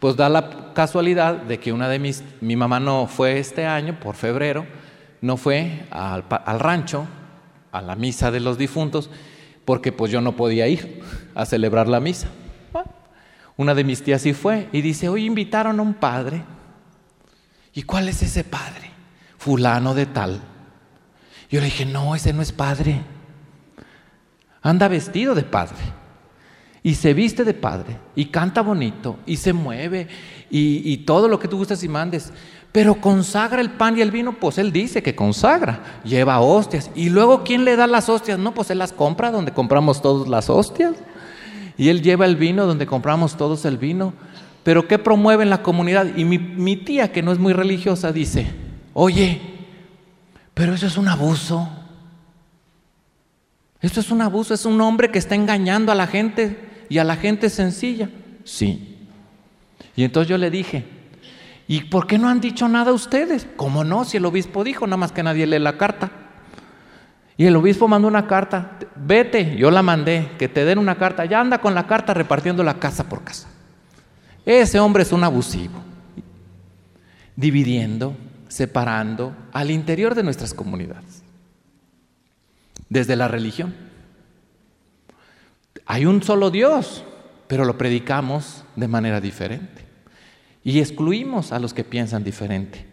[0.00, 4.00] pues da la casualidad de que una de mis, mi mamá no fue este año,
[4.00, 4.66] por febrero,
[5.20, 7.06] no fue al, al rancho,
[7.70, 9.10] a la misa de los difuntos,
[9.64, 11.02] porque pues yo no podía ir
[11.34, 12.28] a celebrar la misa.
[13.56, 16.42] Una de mis tías sí fue y dice, hoy invitaron a un padre.
[17.74, 18.90] ¿Y cuál es ese padre?
[19.38, 20.40] Fulano de tal.
[21.50, 23.02] Yo le dije, no, ese no es padre.
[24.62, 25.76] Anda vestido de padre.
[26.82, 27.98] Y se viste de padre.
[28.16, 29.18] Y canta bonito.
[29.26, 30.08] Y se mueve.
[30.50, 32.32] Y, todo lo que tú gustas y mandes.
[32.72, 36.90] Pero consagra el pan y el vino, pues él dice que consagra, lleva hostias.
[36.94, 38.38] Y luego, ¿quién le da las hostias?
[38.38, 40.94] No, pues él las compra donde compramos todos las hostias.
[41.82, 44.14] Y él lleva el vino donde compramos todos el vino.
[44.62, 46.14] Pero ¿qué promueve en la comunidad?
[46.14, 48.46] Y mi, tía, que no es muy religiosa, dice,
[48.94, 49.40] oye,
[50.54, 51.68] pero eso es un abuso.
[53.80, 56.56] Esto es un abuso, es un hombre que está engañando a la gente
[56.88, 58.08] y a la gente sencilla.
[58.44, 58.98] Sí.
[59.96, 60.84] Y entonces yo le dije,
[61.66, 63.48] ¿Y por qué no han dicho nada ustedes?
[63.56, 64.04] ¿Cómo no?
[64.04, 66.12] Si el obispo dijo, nada más que nadie lee la carta.
[67.42, 71.24] Y el obispo mandó una carta, vete, yo la mandé, que te den una carta,
[71.24, 73.48] ya anda con la carta repartiendo la casa por casa.
[74.46, 75.82] Ese hombre es un abusivo,
[77.34, 81.24] dividiendo, separando al interior de nuestras comunidades,
[82.88, 83.74] desde la religión.
[85.84, 87.02] Hay un solo Dios,
[87.48, 89.84] pero lo predicamos de manera diferente.
[90.62, 92.86] Y excluimos a los que piensan diferente.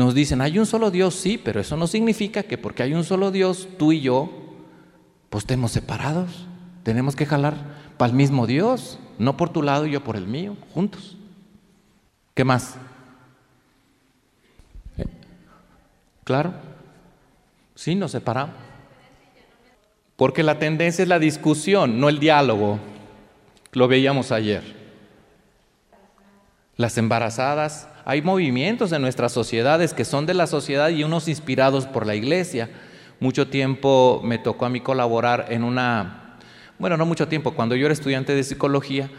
[0.00, 3.04] Nos dicen, hay un solo Dios, sí, pero eso no significa que porque hay un
[3.04, 4.30] solo Dios, tú y yo,
[5.28, 6.46] pues estemos separados.
[6.84, 7.52] Tenemos que jalar
[7.98, 11.18] para el mismo Dios, no por tu lado y yo por el mío, juntos.
[12.32, 12.76] ¿Qué más?
[14.96, 15.04] ¿Eh?
[16.24, 16.54] ¿Claro?
[17.74, 18.56] Sí, nos separamos.
[20.16, 22.78] Porque la tendencia es la discusión, no el diálogo.
[23.72, 24.80] Lo veíamos ayer
[26.78, 27.86] las embarazadas.
[28.04, 32.14] Hay movimientos en nuestras sociedades que son de la sociedad y unos inspirados por la
[32.14, 32.70] iglesia.
[33.20, 36.38] Mucho tiempo me tocó a mí colaborar en una,
[36.78, 39.10] bueno, no mucho tiempo, cuando yo era estudiante de psicología,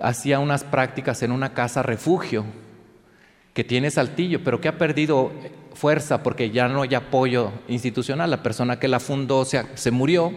[0.00, 2.44] hacía unas prácticas en una casa refugio
[3.54, 5.32] que tiene saltillo, pero que ha perdido
[5.74, 8.30] fuerza porque ya no hay apoyo institucional.
[8.30, 10.32] La persona que la fundó se, se murió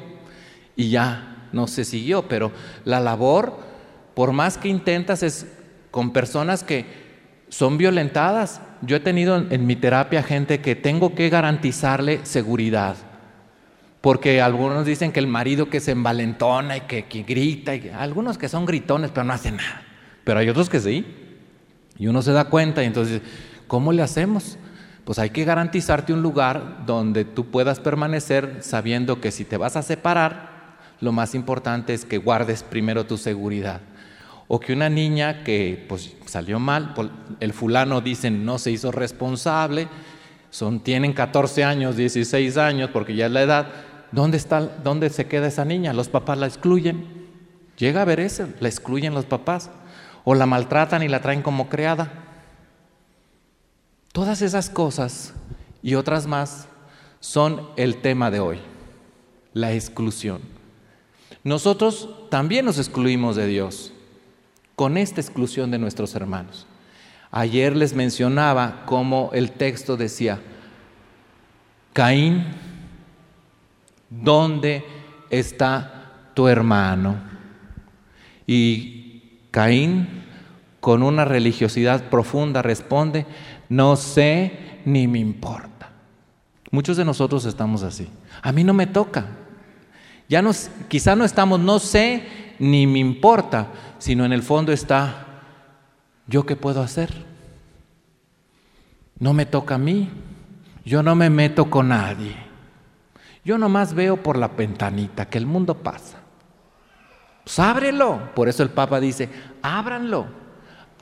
[0.76, 2.52] y ya no se siguió, pero
[2.86, 3.60] la labor,
[4.16, 5.46] por más que intentas, es
[5.92, 7.11] con personas que
[7.52, 8.62] son violentadas.
[8.82, 12.96] Yo he tenido en mi terapia gente que tengo que garantizarle seguridad.
[14.00, 18.50] Porque algunos dicen que el marido que se envalentona y que, grita, y, algunos que
[18.50, 19.84] son gritones pero no hacen nada.
[20.24, 21.06] Pero hay otros que sí.
[22.00, 23.22] Y uno se da cuenta y entonces,
[23.68, 24.58] ¿cómo le hacemos?
[25.04, 29.76] Pues hay que garantizarte un lugar donde tú puedas permanecer sabiendo que si te vas
[29.76, 33.82] a separar, lo más importante es que guardes primero tu seguridad.
[34.54, 36.94] O que una niña que pues, salió mal,
[37.40, 39.88] el fulano dicen no se hizo responsable,
[40.50, 43.68] son, tienen 14 años, 16 años, porque ya es la edad,
[44.12, 45.94] ¿dónde, está, ¿dónde se queda esa niña?
[45.94, 47.30] Los papás la excluyen.
[47.78, 49.70] Llega a ver eso, la excluyen los papás.
[50.26, 52.12] O la maltratan y la traen como creada.
[54.12, 55.34] Todas esas cosas
[55.82, 56.68] y otras más
[57.22, 58.60] son el tema de hoy,
[59.54, 60.42] la exclusión.
[61.46, 63.94] Nosotros también nos excluimos de Dios
[64.82, 66.66] con esta exclusión de nuestros hermanos.
[67.30, 70.40] Ayer les mencionaba cómo el texto decía,
[71.94, 72.48] Caín,
[74.10, 74.84] ¿dónde
[75.30, 77.16] está tu hermano?
[78.48, 80.24] Y Caín,
[80.80, 83.28] con una religiosidad profunda, responde,
[83.70, 85.92] no sé ni me importa.
[86.72, 88.10] Muchos de nosotros estamos así.
[88.42, 89.28] A mí no me toca,
[90.28, 92.24] ya nos, quizá no estamos, no sé,
[92.62, 95.26] ni me importa, sino en el fondo está,
[96.28, 97.12] ¿yo qué puedo hacer?
[99.18, 100.10] No me toca a mí,
[100.86, 102.36] yo no me meto con nadie.
[103.44, 106.20] Yo nomás veo por la ventanita que el mundo pasa.
[107.44, 108.30] Pues ábrelo.
[108.36, 109.28] Por eso el Papa dice,
[109.64, 110.28] ábranlo,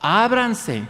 [0.00, 0.84] ábranse,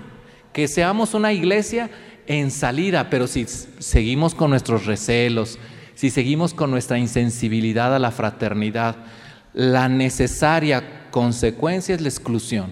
[0.53, 1.91] que seamos una iglesia
[2.29, 5.59] en salida, pero si seguimos con nuestros recelos,
[5.97, 8.95] si seguimos con nuestra insensibilidad a la fraternidad,
[9.53, 12.71] la necesaria consecuencia es la exclusión.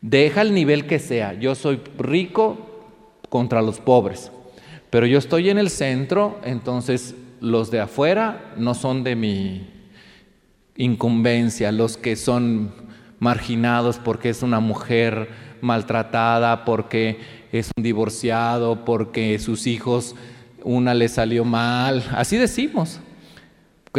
[0.00, 1.34] Deja el nivel que sea.
[1.34, 2.58] Yo soy rico
[3.28, 4.30] contra los pobres,
[4.90, 9.68] pero yo estoy en el centro, entonces los de afuera no son de mi
[10.76, 12.72] incumbencia, los que son
[13.18, 15.28] marginados porque es una mujer
[15.60, 17.18] maltratada, porque
[17.52, 20.14] es un divorciado, porque sus hijos
[20.62, 23.00] una le salió mal, así decimos,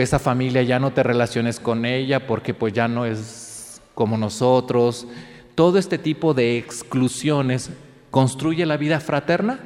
[0.04, 5.08] esa familia ya no te relaciones con ella porque pues ya no es como nosotros.
[5.56, 7.72] Todo este tipo de exclusiones
[8.12, 9.60] construye la vida fraterna.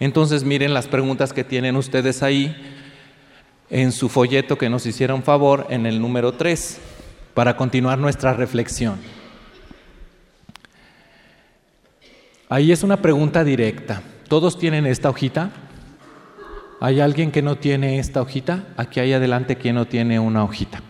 [0.00, 2.54] Entonces miren las preguntas que tienen ustedes ahí
[3.70, 6.78] en su folleto que nos hicieron favor en el número 3
[7.34, 8.98] para continuar nuestra reflexión.
[12.48, 14.02] Ahí es una pregunta directa.
[14.28, 15.50] ¿Todos tienen esta hojita?
[16.84, 18.62] ¿Hay alguien que no tiene esta hojita?
[18.76, 20.82] Aquí hay adelante quien no tiene una hojita.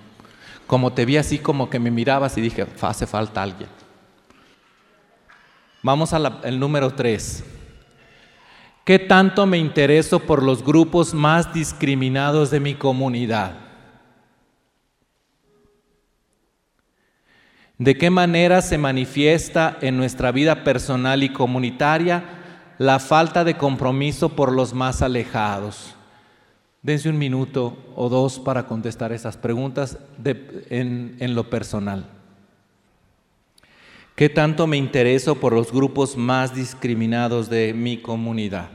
[0.66, 3.68] Como te vi así como que me mirabas y dije, hace falta alguien.
[5.85, 7.44] Vamos al número 3.
[8.85, 13.52] ¿Qué tanto me intereso por los grupos más discriminados de mi comunidad?
[17.78, 22.42] ¿De qué manera se manifiesta en nuestra vida personal y comunitaria
[22.78, 25.94] la falta de compromiso por los más alejados.
[26.82, 32.06] Dense un minuto o dos para contestar esas preguntas en, en lo personal.
[34.14, 38.70] ¿Qué tanto me intereso por los grupos más discriminados de mi comunidad?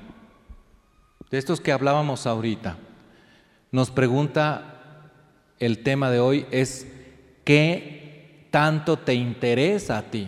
[1.29, 2.77] De estos que hablábamos ahorita.
[3.71, 4.79] Nos pregunta
[5.59, 6.87] el tema de hoy es,
[7.43, 10.27] ¿qué tanto te interesa a ti?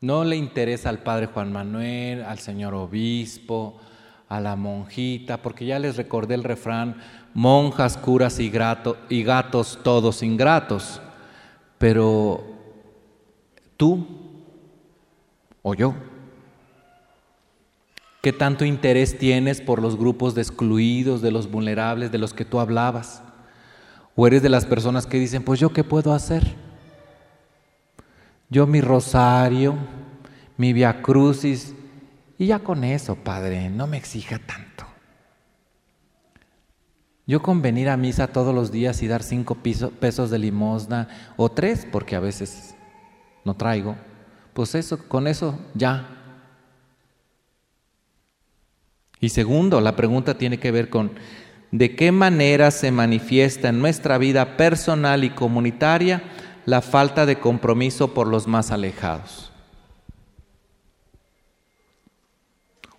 [0.00, 3.78] No le interesa al padre Juan Manuel, al señor obispo,
[4.28, 6.96] a la monjita, porque ya les recordé el refrán,
[7.34, 11.02] monjas, curas y, gatos, todos ingratos.
[11.76, 12.44] Pero
[13.76, 14.06] tú
[15.62, 15.94] o yo,
[18.22, 22.46] ¿qué tanto interés tienes por los grupos de excluidos, de los vulnerables, de los que
[22.46, 23.22] tú hablabas?
[24.16, 26.56] ¿O eres de las personas que dicen, pues yo qué puedo hacer?
[28.50, 29.76] yo mi rosario,
[30.60, 31.74] mi via crucis,
[32.36, 34.84] y ya con eso, Padre, no me exija tanto.
[37.26, 41.08] Yo con venir a misa todos los días y dar cinco pesos de limosna,
[41.38, 42.74] o tres, porque a veces
[43.42, 43.96] no traigo,
[44.52, 46.06] pues eso, con eso ya.
[49.18, 51.12] Y segundo, la pregunta tiene que ver con
[51.70, 56.22] de qué manera se manifiesta en nuestra vida personal y comunitaria
[56.66, 59.49] la falta de compromiso por los más alejados.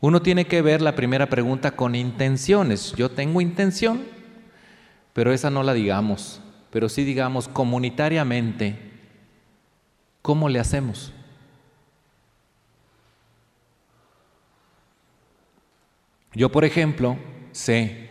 [0.01, 2.93] Uno tiene que ver la primera pregunta con intenciones.
[2.97, 4.01] Yo tengo intención,
[5.13, 6.41] pero esa no la digamos,
[6.71, 8.79] pero sí digamos comunitariamente,
[10.23, 11.13] ¿cómo le hacemos?
[16.33, 17.17] Yo, por ejemplo,
[17.51, 18.09] sé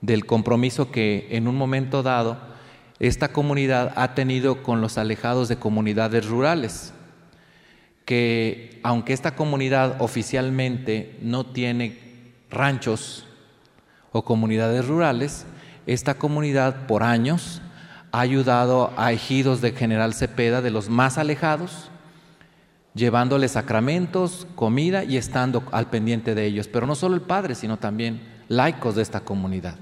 [0.00, 2.38] del compromiso que en un momento dado
[3.00, 6.92] esta comunidad ha tenido con los alejados de comunidades rurales,
[8.08, 13.26] que aunque esta comunidad oficialmente no tiene ranchos
[14.12, 15.44] o comunidades rurales,
[15.86, 17.60] esta comunidad por años
[18.10, 21.90] ha ayudado a ejidos de General Cepeda de los más alejados
[22.94, 26.66] llevándoles sacramentos, comida y estando al pendiente de ellos.
[26.66, 29.76] Pero no solo el Padre, sino también laicos de esta comunidad.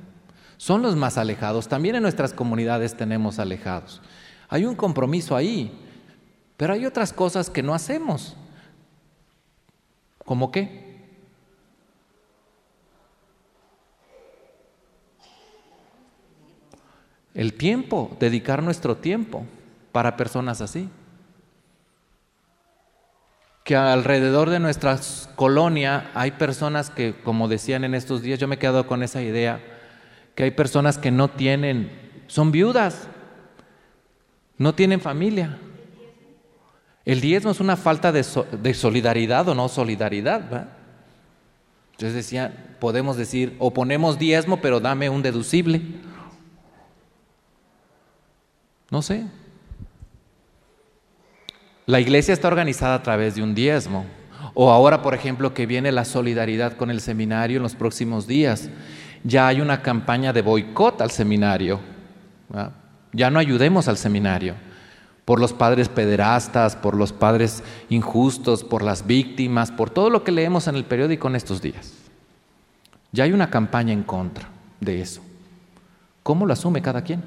[0.56, 1.68] Son los más alejados.
[1.68, 4.02] También en nuestras comunidades tenemos alejados.
[4.48, 5.85] Hay un compromiso ahí,
[6.56, 8.36] pero hay otras cosas que no hacemos.
[10.24, 10.86] ¿Cómo qué?
[17.34, 19.44] El tiempo, dedicar nuestro tiempo
[19.92, 20.88] para personas así
[23.66, 24.96] que alrededor de nuestra
[25.34, 29.22] colonia hay personas que, como decían en estos días, yo me he quedado con esa
[29.22, 29.60] idea,
[30.36, 31.90] que hay personas que no tienen,
[32.28, 33.08] son viudas,
[34.56, 35.58] no tienen familia.
[37.06, 38.24] El diezmo es una falta de,
[38.74, 40.68] solidaridad o no solidaridad.
[41.92, 45.80] Entonces decía, podemos decir, o ponemos diezmo, pero dame un deducible.
[48.90, 49.24] No sé,
[51.86, 54.04] la iglesia está organizada a través de un diezmo.
[54.54, 58.68] O ahora, por ejemplo, que viene la solidaridad con el seminario en los próximos días.
[59.22, 61.78] Ya hay una campaña de boicot al seminario.
[63.12, 64.65] Ya no ayudemos al seminario.
[65.26, 70.32] Por los padres pederastas, por los padres injustos, por las víctimas, por todo lo que
[70.32, 71.92] leemos en el periódico en estos días.
[73.12, 74.48] Ya hay una campaña en contra
[74.80, 75.20] de eso.
[76.22, 77.22] ¿Cómo lo asume cada quien?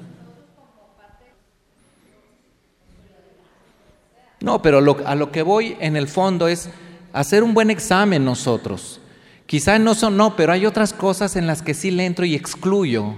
[4.40, 6.70] No, pero a lo que voy en el fondo es
[7.12, 9.00] hacer un buen examen nosotros.
[9.46, 12.34] Quizá no son, no, pero hay otras cosas en las que sí le entro y
[12.34, 13.14] excluyo.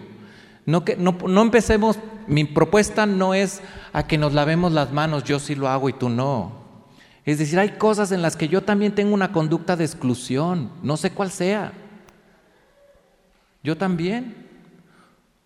[0.65, 3.61] No, que, no, no empecemos, mi propuesta no es
[3.93, 6.63] a que nos lavemos las manos, yo sí lo hago y tú no.
[7.25, 10.97] Es decir, hay cosas en las que yo también tengo una conducta de exclusión, no
[10.97, 11.73] sé cuál sea.
[13.63, 14.43] Yo también.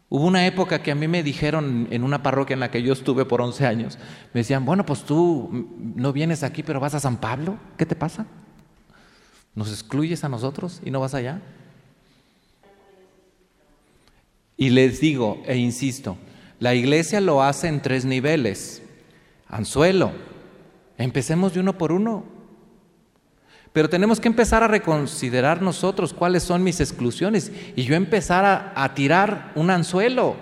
[0.09, 2.93] Hubo una época que a mí me dijeron en una parroquia en la que yo
[2.93, 3.99] estuve por 11 años,
[4.33, 7.97] me decían, bueno, pues tú no vienes aquí, pero vas a San Pablo, ¿qué te
[7.97, 8.25] pasa?
[9.57, 11.43] ¿Nos excluyes a nosotros y no vas allá?
[14.57, 16.17] Y les digo e insisto,
[16.59, 18.83] la iglesia lo hace en tres niveles.
[19.49, 20.13] Anzuelo,
[20.97, 22.37] empecemos de uno por uno.
[23.77, 28.95] Pero tenemos que empezar a reconsiderar nosotros cuáles son mis exclusiones y yo empezar a,
[28.95, 30.37] tirar un anzuelo.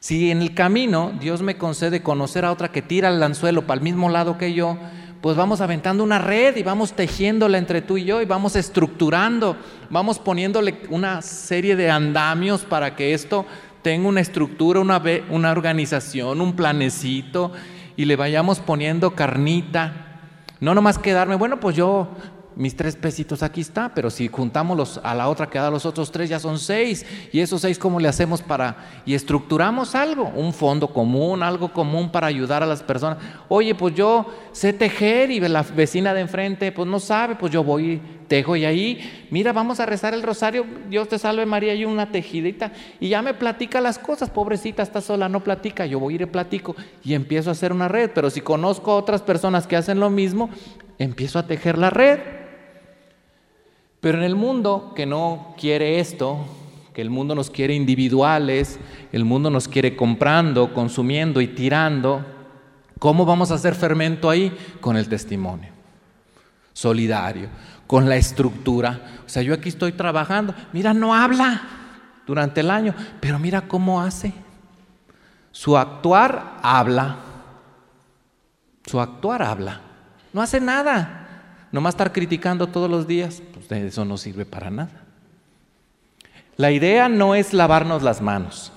[0.00, 3.78] Si en el camino Dios me concede conocer a otra que tira el anzuelo para
[3.78, 4.76] el mismo lado que yo,
[5.20, 9.56] pues vamos aventando una red y vamos tejiéndola entre tú y yo y vamos estructurando,
[9.90, 13.44] vamos poniéndole una serie de andamios para que esto
[13.82, 17.52] tenga una estructura, una, una organización, un planecito
[17.96, 20.06] y le vayamos poniendo carnita.
[20.58, 22.08] No nomás quedarme, bueno, pues yo,
[22.60, 25.86] mis tres pesitos aquí está, pero si juntamos los, a la otra que da los
[25.86, 27.06] otros tres, ya son seis.
[27.32, 28.76] Y esos seis, ¿cómo le hacemos para...?
[29.06, 33.16] Y estructuramos algo, un fondo común, algo común para ayudar a las personas.
[33.48, 37.64] Oye, pues yo sé tejer y la vecina de enfrente, pues no sabe, pues yo
[37.64, 37.98] voy
[38.28, 42.12] tejo y ahí, mira, vamos a rezar el rosario, Dios te salve María, y una
[42.12, 46.26] tejidita, y ya me platica las cosas, pobrecita, está sola, no platica, yo voy y
[46.26, 49.98] platico, y empiezo a hacer una red, pero si conozco a otras personas que hacen
[49.98, 50.48] lo mismo,
[50.98, 52.20] empiezo a tejer la red.
[54.00, 56.38] Pero en el mundo que no quiere esto,
[56.94, 58.78] que el mundo nos quiere individuales,
[59.12, 62.24] el mundo nos quiere comprando, consumiendo y tirando,
[62.98, 64.56] ¿cómo vamos a hacer fermento ahí?
[64.80, 65.70] Con el testimonio
[66.72, 67.48] solidario
[67.90, 69.00] con la estructura.
[69.26, 71.60] O sea, yo aquí estoy trabajando, mira, no habla
[72.24, 74.32] durante el año, pero mira cómo hace.
[75.50, 77.16] Su actuar habla.
[78.86, 79.80] Su actuar habla.
[80.32, 81.26] No hace nada.
[81.72, 85.04] Nomás estar criticando todos los días, pues eso no sirve para nada.
[86.56, 88.72] La idea no es lavarnos las manos.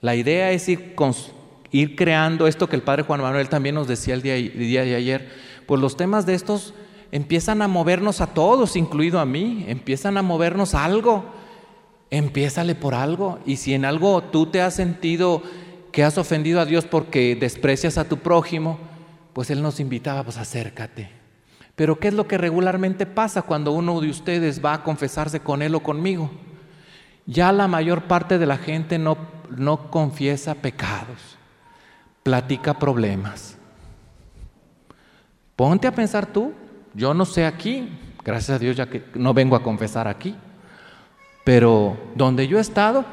[0.00, 4.20] La idea es ir, creando esto que el padre Juan Manuel también nos decía el
[4.20, 5.30] día, el día de ayer.
[5.66, 6.74] Pues los temas de estos
[7.12, 11.24] empiezan a movernos a todos, incluido a mí, empiezan a movernos algo.
[12.10, 13.38] Empiézale por algo.
[13.46, 15.42] Y si en algo tú te has sentido
[15.92, 18.78] que has ofendido a Dios porque desprecias a tu prójimo,
[19.32, 21.23] pues Él nos invitaba, pues acércate.
[21.76, 25.62] Pero ¿qué es lo que regularmente pasa cuando uno de ustedes va a confesarse con
[25.62, 26.30] él o conmigo?
[27.26, 29.16] Ya la mayor parte de la gente no,
[29.56, 31.36] no confiesa pecados,
[32.22, 33.56] platica problemas.
[35.56, 36.52] Ponte a pensar tú,
[36.94, 37.88] yo no sé aquí,
[38.24, 40.36] gracias a Dios ya que no vengo a confesar aquí,
[41.44, 43.04] pero donde yo he estado,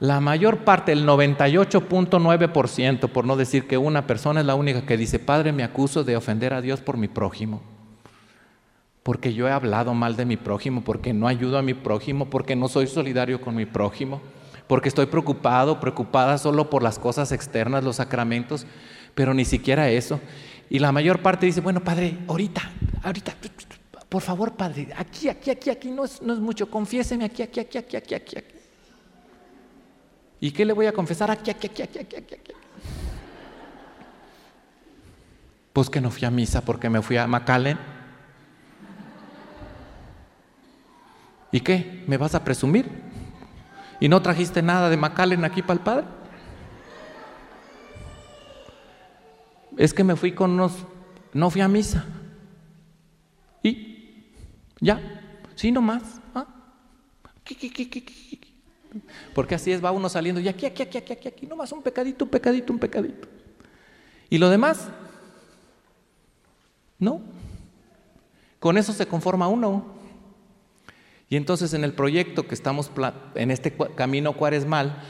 [0.00, 4.96] la mayor parte, el 98.9%, por no decir que una persona es la única que
[4.96, 7.62] dice, Padre, me acuso de ofender a Dios por mi prójimo.
[9.02, 12.54] Porque yo he hablado mal de mi prójimo, porque no ayudo a mi prójimo, porque
[12.54, 14.20] no soy solidario con mi prójimo,
[14.68, 18.66] porque estoy preocupado, preocupada solo por las cosas externas, los sacramentos,
[19.14, 20.20] pero ni siquiera eso.
[20.70, 22.62] Y la mayor parte dice, bueno, Padre, ahorita,
[23.02, 23.34] ahorita,
[24.08, 27.60] por favor, Padre, aquí, aquí, aquí, aquí, no es, no es mucho, confiéseme aquí, aquí,
[27.60, 28.36] aquí, aquí, aquí, aquí.
[30.40, 32.52] ¿Y qué le voy a confesar aquí, aquí, aquí, aquí, aquí, aquí, aquí?
[35.72, 37.91] Pues que no fui a misa porque me fui a Macallen.
[41.52, 42.02] ¿Y qué?
[42.06, 42.90] ¿Me vas a presumir?
[44.00, 46.06] ¿Y no trajiste nada de Macallen aquí para el padre?
[49.76, 50.72] Es que me fui con unos...
[51.34, 52.04] No fui a misa.
[53.62, 54.24] ¿Y?
[54.80, 55.00] ¿Ya?
[55.54, 56.20] ¿Sí nomás?
[56.34, 56.46] ¿Ah?
[59.34, 61.82] Porque así es, va uno saliendo y aquí, aquí, aquí, aquí, aquí, aquí, nomás un
[61.82, 63.28] pecadito, un pecadito, un pecadito.
[64.28, 64.88] ¿Y lo demás?
[66.98, 67.20] No.
[68.58, 70.01] Con eso se conforma uno.
[71.32, 72.90] Y entonces en el proyecto que estamos
[73.36, 75.02] en este camino cuaresmal,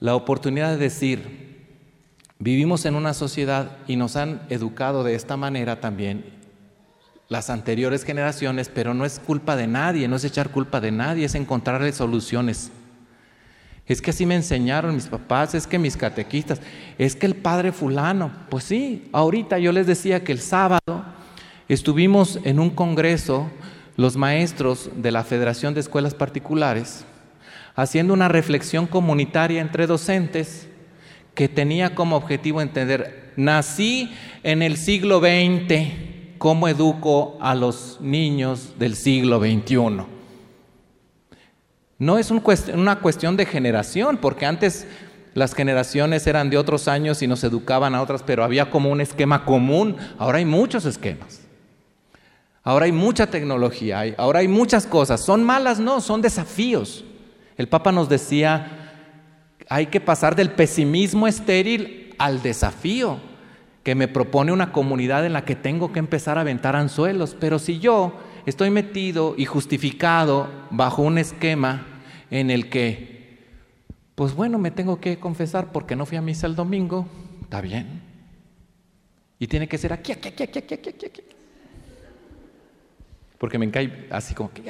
[0.00, 1.68] la oportunidad de decir,
[2.40, 6.24] vivimos en una sociedad y nos han educado de esta manera también
[7.28, 11.26] las anteriores generaciones, pero no es culpa de nadie, no es echar culpa de nadie,
[11.26, 12.72] es encontrarle soluciones.
[13.86, 16.60] Es que así me enseñaron mis papás, es que mis catequistas,
[16.98, 18.32] es que el padre fulano.
[18.48, 21.04] Pues sí, ahorita yo les decía que el sábado
[21.68, 23.48] estuvimos en un congreso,
[24.00, 27.04] los maestros de la Federación de Escuelas Particulares,
[27.74, 30.68] haciendo una reflexión comunitaria entre docentes
[31.34, 34.10] que tenía como objetivo entender, nací
[34.42, 35.92] en el siglo XX,
[36.38, 40.06] ¿cómo educo a los niños del siglo XXI?
[41.98, 44.86] No es una cuestión de generación, porque antes
[45.34, 49.02] las generaciones eran de otros años y nos educaban a otras, pero había como un
[49.02, 49.98] esquema común.
[50.16, 51.49] Ahora hay muchos esquemas.
[52.62, 55.20] Ahora hay mucha tecnología, ahora hay muchas cosas.
[55.20, 55.80] ¿Son malas?
[55.80, 57.04] No, son desafíos.
[57.56, 58.92] El Papa nos decía,
[59.68, 63.18] hay que pasar del pesimismo estéril al desafío
[63.82, 67.34] que me propone una comunidad en la que tengo que empezar a aventar anzuelos.
[67.38, 68.12] Pero si yo
[68.44, 71.86] estoy metido y justificado bajo un esquema
[72.30, 73.38] en el que,
[74.14, 77.06] pues bueno, me tengo que confesar porque no fui a misa el domingo,
[77.42, 78.02] está bien.
[79.38, 81.22] Y tiene que ser aquí, aquí, aquí, aquí, aquí, aquí, aquí.
[83.40, 84.62] Porque me cae así como que.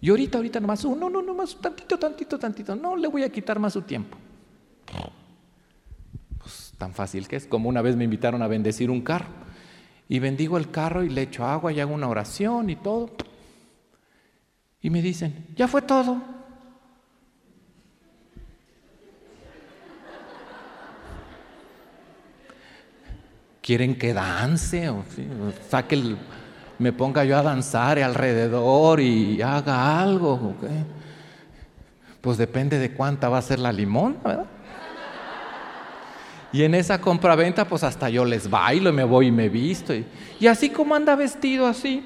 [0.00, 2.74] Y ahorita, ahorita nomás, uh, no, no, no, más tantito, tantito, tantito.
[2.74, 4.16] No le voy a quitar más su tiempo.
[6.38, 7.46] Pues tan fácil que es.
[7.46, 9.28] Como una vez me invitaron a bendecir un carro.
[10.08, 13.10] Y bendigo el carro y le echo agua y hago una oración y todo.
[14.80, 16.22] Y me dicen, ya fue todo.
[23.60, 24.88] ¿Quieren que dance?
[24.88, 25.04] O,
[25.68, 26.16] saque
[26.80, 30.54] me ponga yo a danzar alrededor y haga algo.
[32.20, 34.46] Pues depende de cuánta va a ser la limón, ¿verdad?
[36.52, 39.94] Y en esa compraventa, pues hasta yo les bailo y me voy y me visto.
[39.94, 40.04] Y,
[40.40, 42.04] y así como anda vestido así,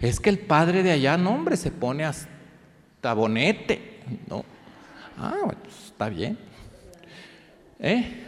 [0.00, 4.00] Es que el padre de allá, no hombre, se pone hasta bonete.
[4.28, 4.44] No.
[5.16, 6.38] Ah, pues, está bien.
[7.80, 8.27] ¿Eh?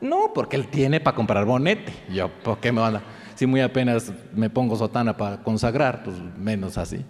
[0.00, 1.92] No, porque él tiene para comprar bonete.
[2.12, 3.02] Yo, ¿por qué me van a.?
[3.34, 7.04] Si muy apenas me pongo sotana para consagrar, pues menos así.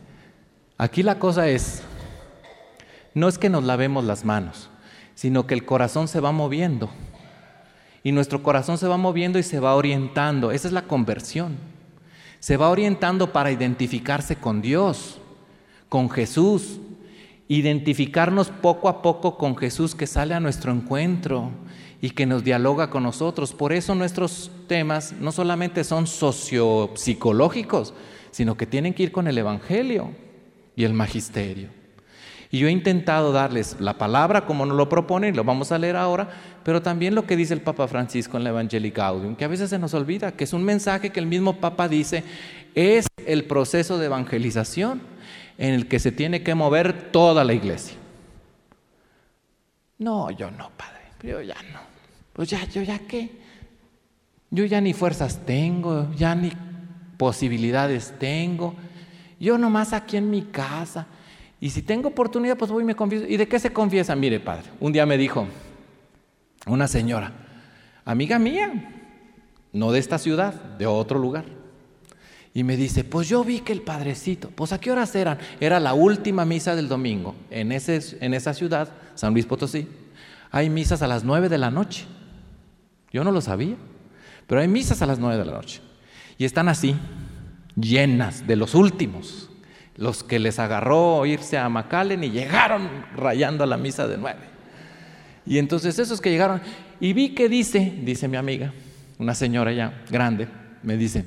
[0.79, 1.83] Aquí la cosa es,
[3.13, 4.71] no es que nos lavemos las manos,
[5.15, 6.91] sino que el corazón se va moviendo.
[8.03, 10.51] Y nuestro corazón se va moviendo y se va orientando.
[10.51, 11.57] Esa es la conversión
[12.45, 15.19] se va orientando para identificarse con Dios,
[15.89, 16.79] con Jesús,
[17.49, 21.53] identificarnos poco a poco con Jesús que sale a nuestro encuentro
[22.05, 23.55] y que nos dialoga con nosotros.
[23.55, 27.95] Por eso nuestros temas no solamente son sociopsicológicos,
[28.31, 30.11] sino que tienen que ir con el Evangelio
[30.77, 31.71] y el Magisterio.
[32.51, 35.79] Y yo he intentado darles la palabra como nos lo propone, y lo vamos a
[35.79, 36.29] leer ahora,
[36.63, 39.71] pero también lo que dice el Papa Francisco en la Evangelii Gaudium, que a veces
[39.71, 42.23] se nos olvida, que es un mensaje que el mismo Papa dice,
[42.75, 45.01] es el proceso de evangelización
[45.57, 47.97] en el que se tiene que mover toda la iglesia.
[49.97, 51.94] No, yo no, Padre, yo ya no.
[52.35, 53.31] Pues ya, yo ya qué.
[54.51, 56.53] Yo ya ni fuerzas tengo, ya ni
[57.17, 58.75] posibilidades tengo.
[59.41, 61.07] Yo nomás aquí en mi casa.
[61.61, 63.27] Y si tengo oportunidad, pues voy y me confieso.
[63.27, 64.15] ¿Y de qué se confiesa?
[64.15, 65.47] Mire, padre, un día me dijo
[66.67, 67.33] una señora,
[68.05, 68.91] amiga mía,
[69.73, 71.45] no de esta ciudad, de otro lugar.
[72.53, 75.39] Y me dice, pues yo vi que el padrecito, pues a qué horas eran?
[75.59, 79.89] Era la última misa del domingo en, ese, en esa ciudad, San Luis Potosí.
[80.53, 82.07] Hay misas a las nueve de la noche.
[83.15, 83.77] Yo no lo sabía,
[84.49, 85.81] pero hay misas a las nueve de la noche.
[86.37, 86.97] Y están así,
[87.77, 89.51] llenas de los últimos,
[89.95, 94.41] los que les agarró irse a Macalen y llegaron rayando a la misa de nueve.
[95.47, 96.61] Y entonces esos que llegaron,
[96.99, 98.73] y vi que dice, dice mi amiga,
[99.21, 100.49] una señora ya grande,
[100.83, 101.25] me dice,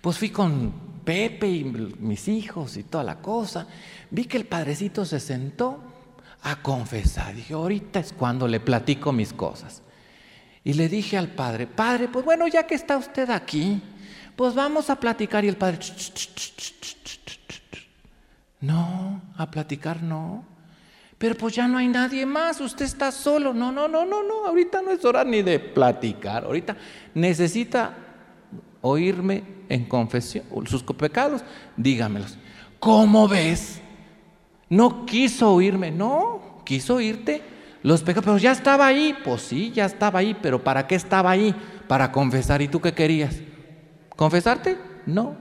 [0.00, 3.66] pues fui con Pepe y mis hijos y toda la cosa.
[4.10, 5.82] Vi que el padrecito se sentó
[6.42, 7.34] a confesar.
[7.34, 9.82] Dije, ahorita es cuando le platico mis cosas.
[10.64, 13.82] Y le dije al padre, padre, pues bueno, ya que está usted aquí,
[14.36, 15.44] pues vamos a platicar.
[15.44, 15.78] Y el padre,
[18.60, 20.44] no, a platicar no.
[21.18, 23.52] Pero pues ya no hay nadie más, usted está solo.
[23.52, 26.44] No, no, no, no, no, ahorita no es hora ni de platicar.
[26.44, 26.76] Ahorita
[27.14, 27.94] necesita
[28.80, 31.42] oírme en confesión, sus pecados,
[31.76, 32.38] dígamelos.
[32.78, 33.80] ¿Cómo ves?
[34.68, 37.51] No quiso oírme, no, quiso oírte
[37.82, 41.30] los pecados, pero ya estaba ahí, pues sí, ya estaba ahí, pero ¿para qué estaba
[41.30, 41.54] ahí?
[41.88, 43.40] Para confesar, ¿y tú qué querías?
[44.16, 44.78] ¿Confesarte?
[45.06, 45.36] No.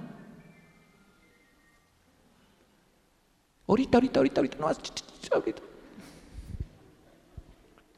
[3.68, 5.62] Ahorita, ahorita, ahorita, ahorita, no, ahorita.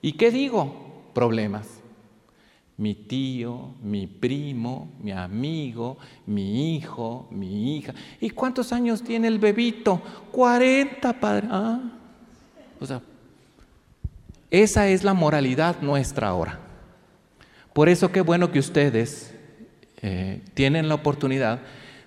[0.01, 1.11] ¿Y qué digo?
[1.13, 1.83] Problemas
[2.77, 7.93] mi tío, mi primo, mi amigo, mi hijo, mi hija.
[8.19, 10.01] ¿Y cuántos años tiene el bebito?
[10.31, 11.47] 40, padre.
[11.51, 11.79] Ah.
[12.79, 13.01] O sea,
[14.53, 16.59] esa es la moralidad nuestra ahora.
[17.73, 19.33] Por eso qué bueno que ustedes
[20.01, 21.59] eh, tienen la oportunidad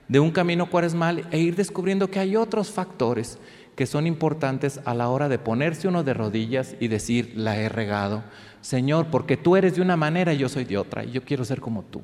[0.09, 3.39] de un camino cuaresmal e ir descubriendo que hay otros factores
[3.75, 7.69] que son importantes a la hora de ponerse uno de rodillas y decir, la he
[7.69, 8.25] regado
[8.67, 11.45] Señor, porque tú eres de una manera y yo soy de otra, y yo quiero
[11.45, 12.03] ser como tú.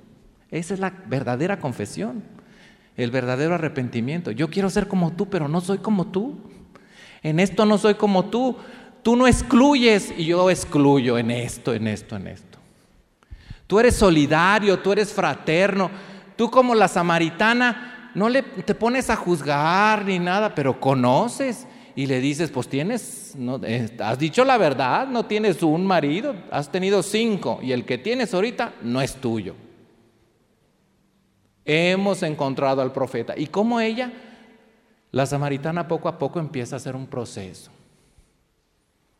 [0.48, 2.22] Esa es la verdadera confesión,
[2.96, 4.30] el verdadero arrepentimiento.
[4.30, 6.38] Yo quiero ser como tú, pero no soy como tú.
[7.24, 8.58] En esto no soy como tú.
[9.02, 12.58] Tú no excluyes y yo excluyo en esto, en esto, en esto.
[13.66, 15.90] Tú eres solidario, tú eres fraterno.
[16.36, 22.06] Tú como la samaritana no le, te pones a juzgar ni nada, pero conoces y
[22.06, 26.70] le dices, pues tienes, no, eh, has dicho la verdad, no tienes un marido, has
[26.70, 29.54] tenido cinco y el que tienes ahorita no es tuyo.
[31.64, 33.34] Hemos encontrado al profeta.
[33.36, 34.12] ¿Y cómo ella?
[35.12, 37.70] La samaritana poco a poco empieza a hacer un proceso.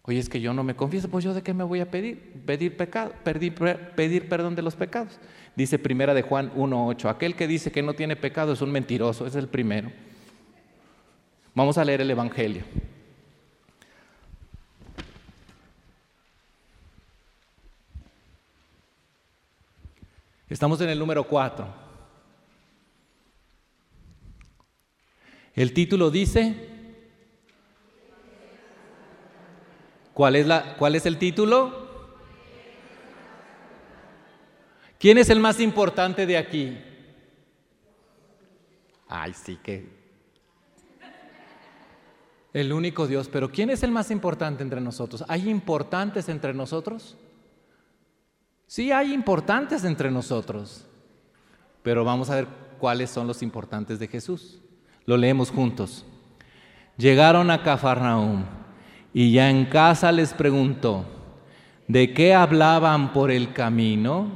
[0.05, 2.43] Oye, es que yo no me confieso, pues yo de qué me voy a pedir?
[2.45, 5.21] Pedir pecado, pedir, pedir perdón de los pecados.
[5.55, 9.27] Dice primera de Juan 1.8, aquel que dice que no tiene pecado es un mentiroso,
[9.27, 9.93] es el primero.
[11.55, 12.65] Vamos a leer el Evangelio.
[20.49, 21.83] Estamos en el número 4.
[25.55, 26.72] El título dice,
[30.15, 31.89] ¿cuál es, la, ¿cuál es el título?
[34.99, 36.79] ¿Quién es el más importante de aquí?
[39.09, 40.03] Ay, sí que
[42.53, 43.29] el único Dios.
[43.29, 45.25] Pero ¿quién es el más importante entre nosotros?
[45.29, 47.17] ¿Hay importantes entre nosotros?
[48.67, 50.87] Sí, hay importantes entre nosotros.
[51.83, 52.47] Pero vamos a ver
[52.79, 54.61] cuáles son los importantes de Jesús.
[55.05, 56.05] Lo leemos juntos.
[56.97, 58.45] Llegaron a Cafarnaúm
[59.15, 61.05] y ya en casa les preguntó,
[61.89, 64.29] ¿de qué hablaban por el camino?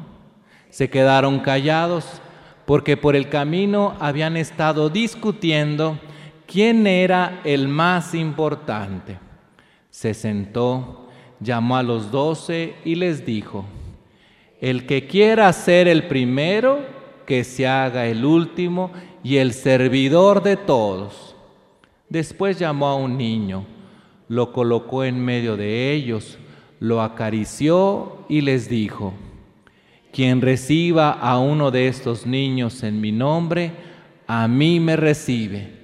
[0.71, 2.21] Se quedaron callados
[2.67, 5.99] porque por el camino habían estado discutiendo
[6.47, 9.19] quién era el más importante.
[9.91, 11.09] Se sentó,
[11.41, 13.65] llamó a los doce y les dijo,
[14.61, 16.81] el que quiera ser el primero,
[17.25, 18.91] que se haga el último
[19.23, 21.35] y el servidor de todos.
[22.09, 23.67] Después llamó a un niño,
[24.29, 26.39] lo colocó en medio de ellos,
[26.81, 29.15] lo acarició y les dijo,
[30.17, 33.73] quien reciba a uno de estos niños en mi nombre,
[34.27, 35.77] a mí me recibe.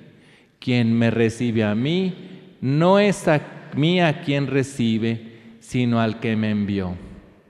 [0.58, 3.42] Quien me recibe a mí, no es a
[3.76, 6.94] mí a quien recibe, sino al que me envió.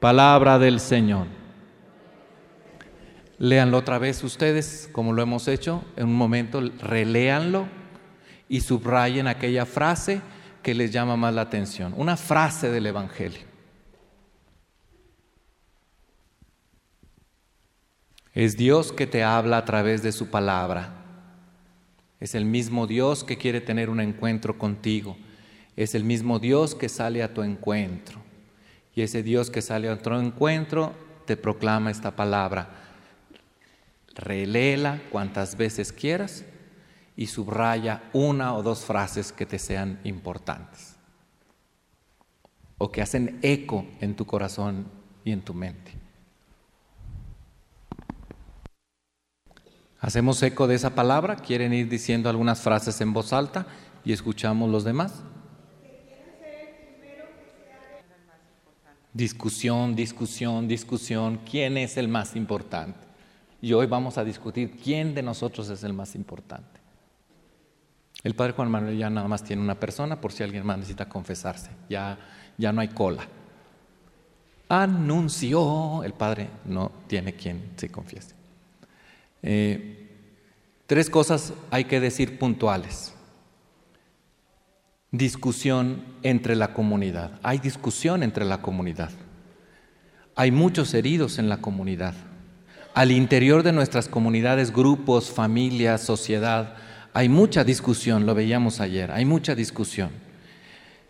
[0.00, 1.26] Palabra del Señor.
[3.38, 7.66] Léanlo otra vez ustedes, como lo hemos hecho, en un momento, reléanlo
[8.48, 10.20] y subrayen aquella frase
[10.62, 13.52] que les llama más la atención, una frase del Evangelio.
[18.34, 20.94] Es Dios que te habla a través de su palabra.
[22.18, 25.16] Es el mismo Dios que quiere tener un encuentro contigo.
[25.76, 28.20] Es el mismo Dios que sale a tu encuentro.
[28.94, 30.94] Y ese Dios que sale a tu encuentro
[31.26, 32.70] te proclama esta palabra.
[34.14, 36.44] Reléela cuantas veces quieras
[37.16, 40.96] y subraya una o dos frases que te sean importantes
[42.78, 44.86] o que hacen eco en tu corazón
[45.24, 45.92] y en tu mente.
[50.00, 53.66] Hacemos eco de esa palabra, quieren ir diciendo algunas frases en voz alta
[54.04, 55.22] y escuchamos los demás.
[59.12, 62.98] Discusión, discusión, discusión, ¿quién es el más importante?
[63.60, 66.81] Y hoy vamos a discutir quién de nosotros es el más importante.
[68.24, 71.08] El padre Juan Manuel ya nada más tiene una persona por si alguien más necesita
[71.08, 72.18] confesarse, ya,
[72.56, 73.26] ya no hay cola.
[74.68, 78.34] Anunció, el padre no tiene quien se confiese.
[79.42, 80.08] Eh,
[80.86, 83.12] tres cosas hay que decir puntuales.
[85.10, 87.38] Discusión entre la comunidad.
[87.42, 89.10] Hay discusión entre la comunidad.
[90.36, 92.14] Hay muchos heridos en la comunidad.
[92.94, 96.76] Al interior de nuestras comunidades, grupos, familias, sociedad,
[97.14, 100.10] hay mucha discusión, lo veíamos ayer, hay mucha discusión.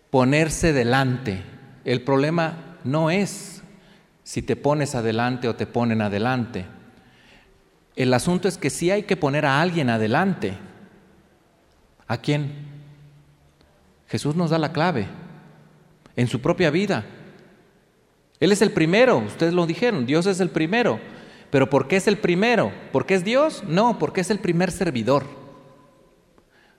[0.09, 1.41] Ponerse delante.
[1.85, 3.63] El problema no es
[4.23, 6.65] si te pones adelante o te ponen adelante.
[7.95, 10.53] El asunto es que sí hay que poner a alguien adelante.
[12.07, 12.51] ¿A quién?
[14.07, 15.07] Jesús nos da la clave
[16.15, 17.05] en su propia vida.
[18.39, 20.99] Él es el primero, ustedes lo dijeron, Dios es el primero.
[21.49, 22.71] Pero ¿por qué es el primero?
[22.91, 23.63] ¿Porque es Dios?
[23.67, 25.42] No, porque es el primer servidor.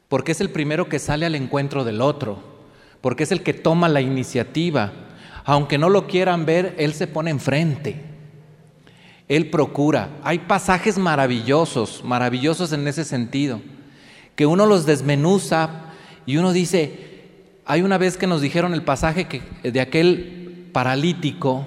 [0.08, 2.38] Porque es el primero que sale al encuentro del otro.
[3.00, 4.92] Porque es el que toma la iniciativa.
[5.44, 8.14] Aunque no lo quieran ver, Él se pone enfrente.
[9.28, 10.10] Él procura.
[10.22, 13.60] Hay pasajes maravillosos, maravillosos en ese sentido,
[14.36, 15.92] que uno los desmenuza
[16.26, 17.14] y uno dice,
[17.64, 21.66] hay una vez que nos dijeron el pasaje de aquel paralítico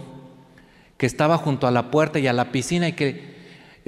[0.98, 3.37] que estaba junto a la puerta y a la piscina y que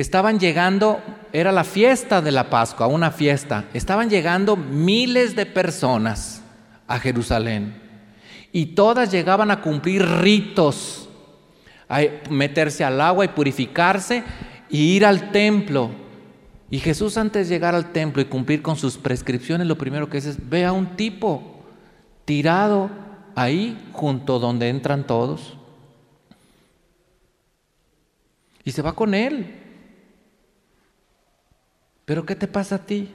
[0.02, 1.02] estaban llegando,
[1.34, 6.42] era la fiesta de la Pascua, una fiesta, estaban llegando miles de personas
[6.88, 7.82] a Jerusalén
[8.54, 11.10] y todas llegaban a cumplir ritos
[11.90, 14.24] a meterse al agua y purificarse
[14.70, 15.90] y ir al templo.
[16.70, 20.18] Y Jesús antes de llegar al templo y cumplir con sus prescripciones, lo primero que
[20.18, 21.66] dice es, ve a un tipo
[22.24, 22.90] tirado
[23.36, 25.58] ahí junto donde entran todos.
[28.64, 29.59] Y se va con él.
[32.10, 33.08] Pero ¿qué te pasa a ti?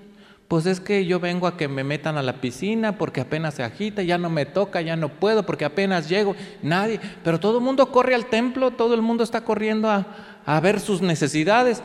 [0.46, 3.64] Pues es que yo vengo a que me metan a la piscina porque apenas se
[3.64, 7.64] agita, ya no me toca, ya no puedo porque apenas llego, nadie, pero todo el
[7.64, 10.06] mundo corre al templo, todo el mundo está corriendo a,
[10.46, 11.82] a ver sus necesidades.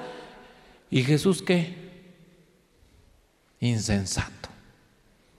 [0.91, 1.73] ¿Y Jesús qué?
[3.59, 4.49] Insensato.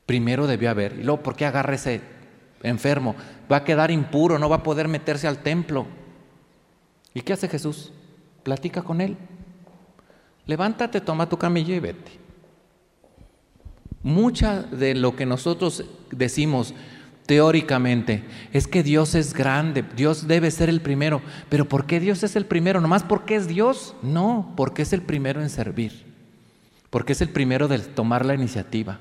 [0.07, 2.01] Primero debió haber, y luego, ¿por qué agarra ese
[2.65, 3.15] enfermo?
[3.49, 5.87] Va a quedar impuro, no va a poder meterse al templo.
[7.15, 7.93] ¿Y qué hace Jesús?
[8.43, 9.17] Platica con él.
[10.51, 12.11] Levántate, toma tu camilla y vete.
[14.03, 16.75] Mucha de lo que nosotros decimos
[17.25, 21.23] teóricamente es que Dios es grande, Dios debe ser el primero.
[21.49, 22.81] Pero ¿por qué Dios es el primero?
[22.81, 23.95] ¿Nomás porque es Dios?
[24.03, 26.05] No, porque es el primero en servir,
[26.91, 28.99] porque es el primero de tomar la iniciativa,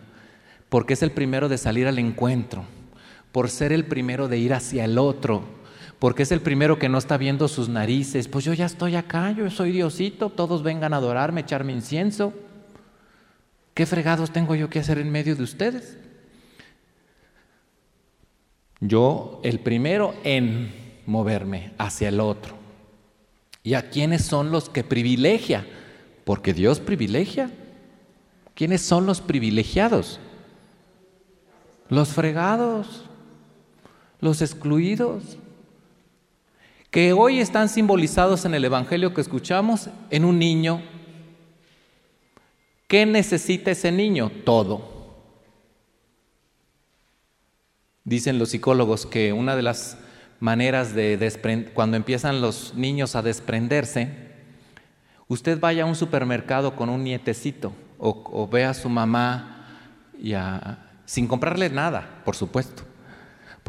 [0.69, 2.63] porque es el primero de salir al encuentro,
[3.31, 5.45] por ser el primero de ir hacia el otro,
[5.99, 8.29] porque es el primero que no está viendo sus narices.
[8.29, 12.33] Pues yo ya estoy acá, yo soy Diosito, todos vengan a adorarme, echarme incienso.
[13.73, 15.97] ¿Qué fregados tengo yo que hacer en medio de ustedes?
[18.79, 20.73] Yo, el primero en
[21.05, 22.55] moverme hacia el otro.
[23.61, 25.67] ¿Y a quiénes son los que privilegia?
[26.23, 27.51] Porque Dios privilegia.
[28.55, 30.21] ¿Quiénes son los privilegiados?
[31.89, 33.05] Los fregados,
[34.21, 35.37] los excluidos,
[36.91, 40.81] que hoy están simbolizados en el Evangelio que escuchamos en un niño
[42.89, 44.31] ¿Qué necesita ese niño?
[44.43, 44.81] Todo.
[48.03, 49.99] Dicen los psicólogos que una de las
[50.39, 54.09] maneras de cuando empiezan los niños a desprenderse,
[55.27, 59.67] usted vaya a un supermercado con un nietecito o, ve a su mamá
[60.19, 60.33] y
[61.05, 62.88] sin comprarle nada, por supuesto.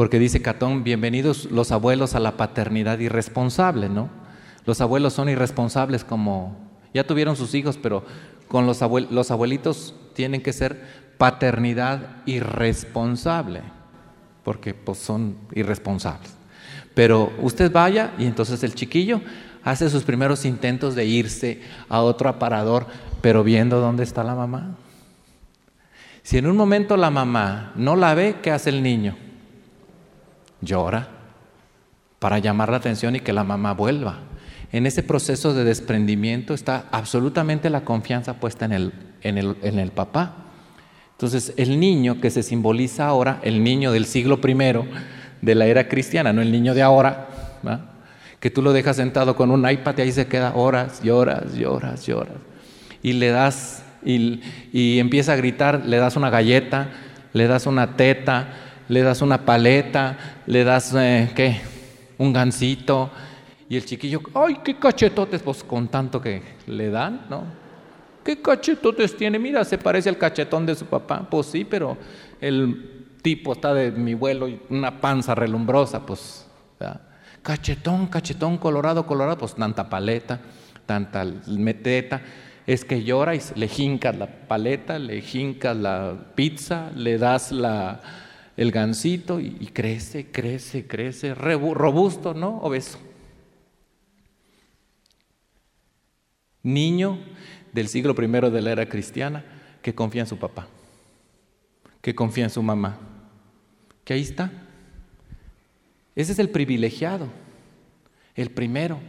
[0.01, 4.09] Porque dice Catón, bienvenidos los abuelos a la paternidad irresponsable, ¿no?
[4.64, 6.57] Los abuelos son irresponsables como,
[6.94, 8.03] ya tuvieron sus hijos, pero
[8.48, 8.80] con los,
[9.11, 10.82] los abuelitos tienen que ser
[11.18, 13.61] paternidad irresponsable,
[14.42, 16.32] porque pues, son irresponsables.
[16.94, 19.20] Pero usted vaya y entonces el chiquillo
[19.64, 22.86] hace sus primeros intentos de irse a otro aparador,
[23.20, 24.78] pero viendo dónde está la mamá.
[26.22, 29.28] Si en un momento la mamá no la ve, ¿qué hace el niño?
[30.61, 31.08] Llora
[32.18, 34.18] para llamar la atención y que la mamá vuelva.
[34.72, 38.92] En ese proceso de desprendimiento está absolutamente la confianza puesta en el,
[39.22, 40.34] en el, en el papá.
[41.12, 44.54] Entonces, el niño que se simboliza ahora, el niño del siglo I
[45.42, 47.28] de la era cristiana, no el niño de ahora,
[48.38, 51.64] que tú lo dejas sentado con un iPad y ahí se queda horas horas y
[51.64, 52.08] horas.
[53.02, 54.40] Y le das, y,
[54.72, 56.88] y empieza a gritar, le das una galleta,
[57.32, 58.48] le das una teta,
[58.91, 61.61] le das una paleta, le das, eh, ¿qué?
[62.18, 63.09] Un gansito.
[63.68, 65.43] Y el chiquillo, ¡ay, qué cachetotes!
[65.43, 67.45] Pues con tanto que le dan, ¿no?
[68.24, 69.38] ¿Qué cachetotes tiene?
[69.38, 71.24] Mira, se parece al cachetón de su papá.
[71.30, 71.97] Pues sí, pero
[72.41, 76.49] el tipo está de mi vuelo y una panza relumbrosa, pues.
[77.43, 80.41] Cachetón, cachetón, colorado, colorado, pues tanta paleta,
[80.84, 82.22] tanta meteta.
[82.66, 88.01] Es que llora y le jincas la paleta, le jincas la pizza, le das la,
[88.61, 92.58] el gansito y, crece, crece, crece, robusto, ¿no?
[92.58, 92.98] Obeso.
[96.62, 97.18] Niño
[97.72, 99.46] del siglo I de la era cristiana
[99.80, 100.68] que confía en su papá,
[102.02, 102.98] que confía en su mamá,
[104.04, 104.52] que ahí está.
[106.14, 107.28] Ese es el privilegiado,
[108.34, 109.00] el primero.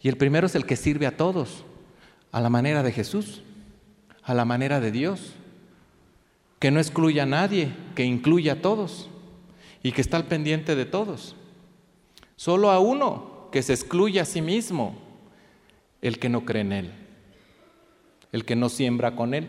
[0.00, 1.64] Y el primero es el que sirve a todos,
[2.32, 3.42] a la manera de Jesús,
[4.24, 5.36] a la manera de Dios
[6.62, 9.10] que no excluya a nadie, que incluya a todos
[9.82, 11.34] y que está al pendiente de todos.
[12.36, 14.96] Solo a uno que se excluye a sí mismo,
[16.02, 16.92] el que no cree en Él,
[18.30, 19.48] el que no siembra con Él,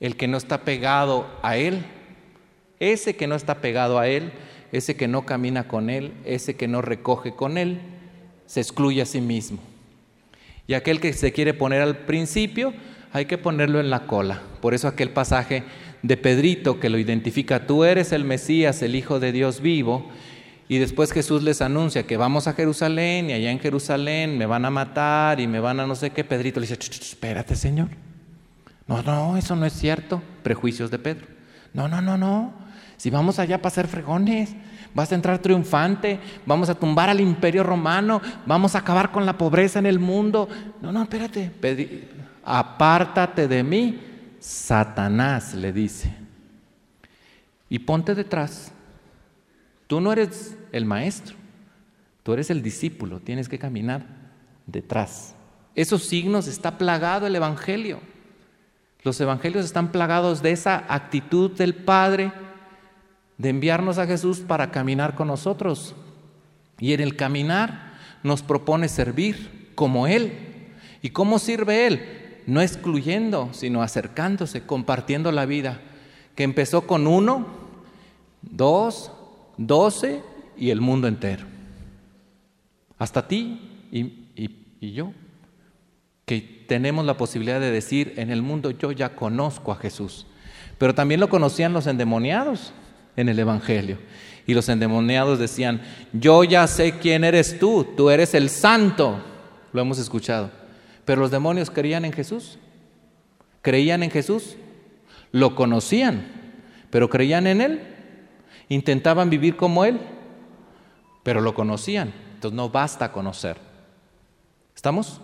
[0.00, 1.82] el que no está pegado a Él,
[2.78, 4.32] ese que no está pegado a Él,
[4.70, 7.80] ese que no camina con Él, ese que no recoge con Él,
[8.44, 9.60] se excluye a sí mismo.
[10.66, 12.74] Y aquel que se quiere poner al principio,
[13.14, 14.42] hay que ponerlo en la cola.
[14.60, 15.64] Por eso aquel pasaje
[16.02, 20.10] de Pedrito que lo identifica, tú eres el Mesías, el Hijo de Dios vivo,
[20.68, 24.64] y después Jesús les anuncia que vamos a Jerusalén y allá en Jerusalén me van
[24.64, 27.88] a matar y me van a no sé qué, Pedrito le dice, espérate Señor,
[28.86, 31.26] no, no, eso no es cierto, prejuicios de Pedro,
[31.72, 32.52] no, no, no, no,
[32.96, 34.54] si vamos allá para ser fregones,
[34.94, 39.38] vas a entrar triunfante, vamos a tumbar al imperio romano, vamos a acabar con la
[39.38, 40.48] pobreza en el mundo,
[40.80, 41.50] no, no, espérate,
[42.44, 44.00] apártate de mí,
[44.42, 46.12] Satanás le dice,
[47.70, 48.72] y ponte detrás.
[49.86, 51.36] Tú no eres el maestro,
[52.24, 54.04] tú eres el discípulo, tienes que caminar
[54.66, 55.36] detrás.
[55.76, 58.00] Esos signos está plagado el Evangelio.
[59.04, 62.32] Los Evangelios están plagados de esa actitud del Padre
[63.38, 65.94] de enviarnos a Jesús para caminar con nosotros.
[66.80, 70.32] Y en el caminar nos propone servir como Él.
[71.00, 72.21] ¿Y cómo sirve Él?
[72.46, 75.80] No excluyendo, sino acercándose, compartiendo la vida,
[76.34, 77.46] que empezó con uno,
[78.42, 79.12] dos,
[79.56, 80.22] doce
[80.56, 81.44] y el mundo entero.
[82.98, 84.30] Hasta ti y,
[84.80, 85.12] y yo,
[86.24, 90.26] que tenemos la posibilidad de decir, en el mundo yo ya conozco a Jesús.
[90.78, 92.72] Pero también lo conocían los endemoniados
[93.16, 93.98] en el Evangelio.
[94.46, 95.82] Y los endemoniados decían,
[96.12, 99.22] yo ya sé quién eres tú, tú eres el santo.
[99.72, 100.50] Lo hemos escuchado.
[101.04, 102.58] Pero los demonios creían en Jesús.
[103.60, 104.56] Creían en Jesús.
[105.30, 106.26] Lo conocían,
[106.90, 107.82] pero creían en Él.
[108.68, 110.00] Intentaban vivir como Él,
[111.22, 112.12] pero lo conocían.
[112.34, 113.56] Entonces no basta conocer.
[114.74, 115.20] ¿Estamos?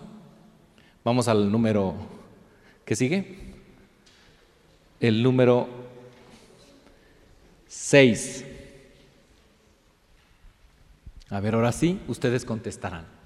[1.04, 1.94] Vamos al número
[2.84, 3.54] que sigue.
[5.00, 5.68] El número
[7.66, 8.44] 6.
[11.30, 13.17] A ver, ahora sí, ustedes contestarán.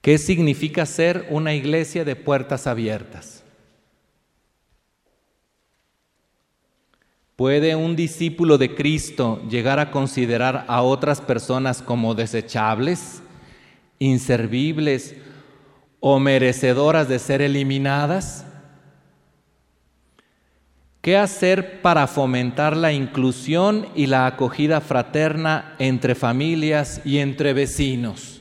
[0.00, 3.44] ¿Qué significa ser una iglesia de puertas abiertas?
[7.36, 13.22] ¿Puede un discípulo de Cristo llegar a considerar a otras personas como desechables,
[13.98, 15.14] inservibles
[16.00, 18.46] o merecedoras de ser eliminadas?
[21.02, 28.39] ¿Qué hacer para fomentar la inclusión y la acogida fraterna entre familias y entre vecinos?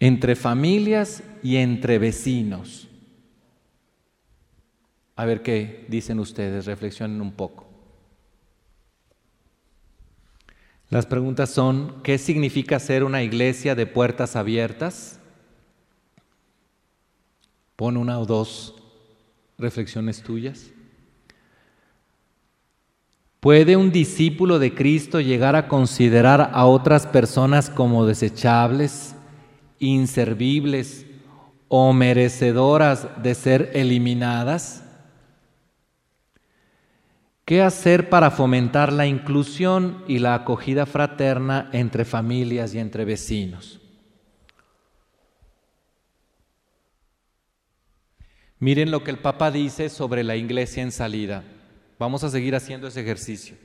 [0.00, 2.88] Entre familias y entre vecinos.
[5.16, 7.66] A ver qué dicen ustedes, reflexionen un poco.
[10.90, 15.20] Las preguntas son, ¿qué significa ser una iglesia de puertas abiertas?
[17.76, 18.74] Pon una o dos
[19.58, 20.70] reflexiones tuyas.
[23.40, 29.14] ¿Puede un discípulo de Cristo llegar a considerar a otras personas como desechables,
[29.78, 31.06] inservibles
[31.68, 34.84] o merecedoras de ser eliminadas?
[37.44, 43.80] ¿Qué hacer para fomentar la inclusión y la acogida fraterna entre familias y entre vecinos?
[48.58, 51.44] Miren lo que el Papa dice sobre la iglesia en salida.
[51.98, 53.56] Vamos a seguir haciendo ese ejercicio.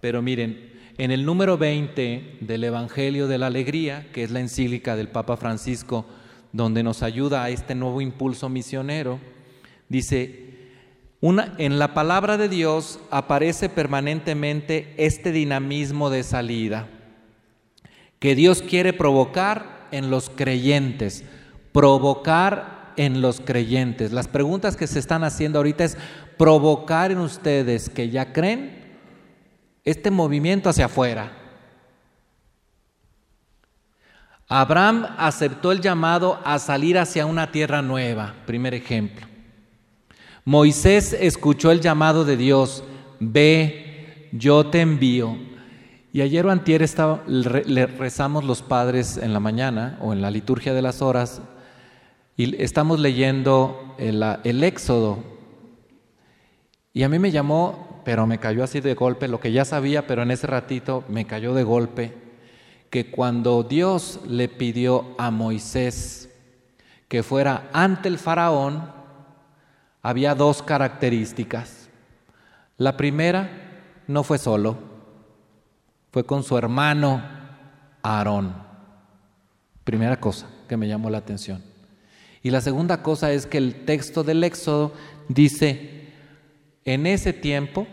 [0.00, 4.96] Pero miren, en el número 20 del Evangelio de la Alegría, que es la encíclica
[4.96, 6.06] del Papa Francisco,
[6.52, 9.18] donde nos ayuda a este nuevo impulso misionero,
[9.88, 10.54] dice,
[11.20, 16.88] en la palabra de Dios aparece permanentemente este dinamismo de salida
[18.18, 21.24] que Dios quiere provocar en los creyentes,
[21.72, 24.12] provocar en los creyentes.
[24.12, 25.98] Las preguntas que se están haciendo ahorita es
[26.36, 28.83] provocar en ustedes que ya creen
[29.84, 31.32] este movimiento hacia afuera.
[34.48, 39.26] Abraham aceptó el llamado a salir hacia una tierra nueva, primer ejemplo.
[40.44, 42.84] Moisés escuchó el llamado de Dios,
[43.18, 45.36] ve, yo te envío.
[46.12, 46.84] Y ayer o antier
[47.26, 51.42] le rezamos los padres en la mañana o en la liturgia de las horas
[52.36, 55.22] y estamos leyendo el, Éxodo.
[56.92, 60.06] Y a mí me llamó, pero me cayó así de golpe, lo que ya sabía,
[60.06, 62.14] pero en ese ratito me cayó de golpe,
[62.90, 66.30] que cuando Dios le pidió a Moisés
[67.08, 68.92] que fuera ante el faraón,
[70.02, 71.88] había dos características.
[72.76, 73.50] La primera
[74.06, 74.76] no fue solo,
[76.12, 77.22] fue con su hermano
[78.02, 78.54] Aarón.
[79.84, 81.62] Primera cosa que me llamó la atención.
[82.42, 84.92] Y la segunda cosa es que el texto del Éxodo
[85.28, 86.03] dice,
[86.84, 87.86] en ese tiempo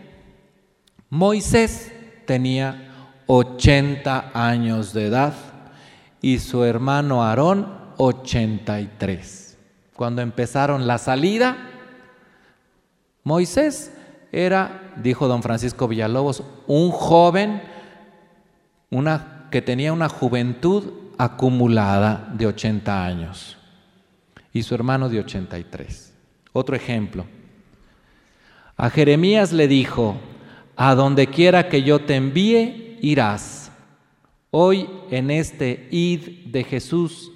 [1.08, 1.92] Moisés
[2.26, 5.34] tenía 80 años de edad
[6.20, 7.68] y su hermano Aarón
[7.98, 9.58] 83.
[9.94, 11.56] Cuando empezaron la salida,
[13.24, 13.92] Moisés
[14.32, 17.62] era, dijo don Francisco Villalobos, un joven
[19.50, 23.56] que tenía una juventud acumulada de 80 años
[24.52, 26.12] y su hermano de 83.
[26.52, 27.26] Otro ejemplo.
[28.76, 30.16] A Jeremías le dijo,
[30.76, 33.70] a donde quiera que yo te envíe, irás.
[34.50, 37.32] Hoy en este id de Jesús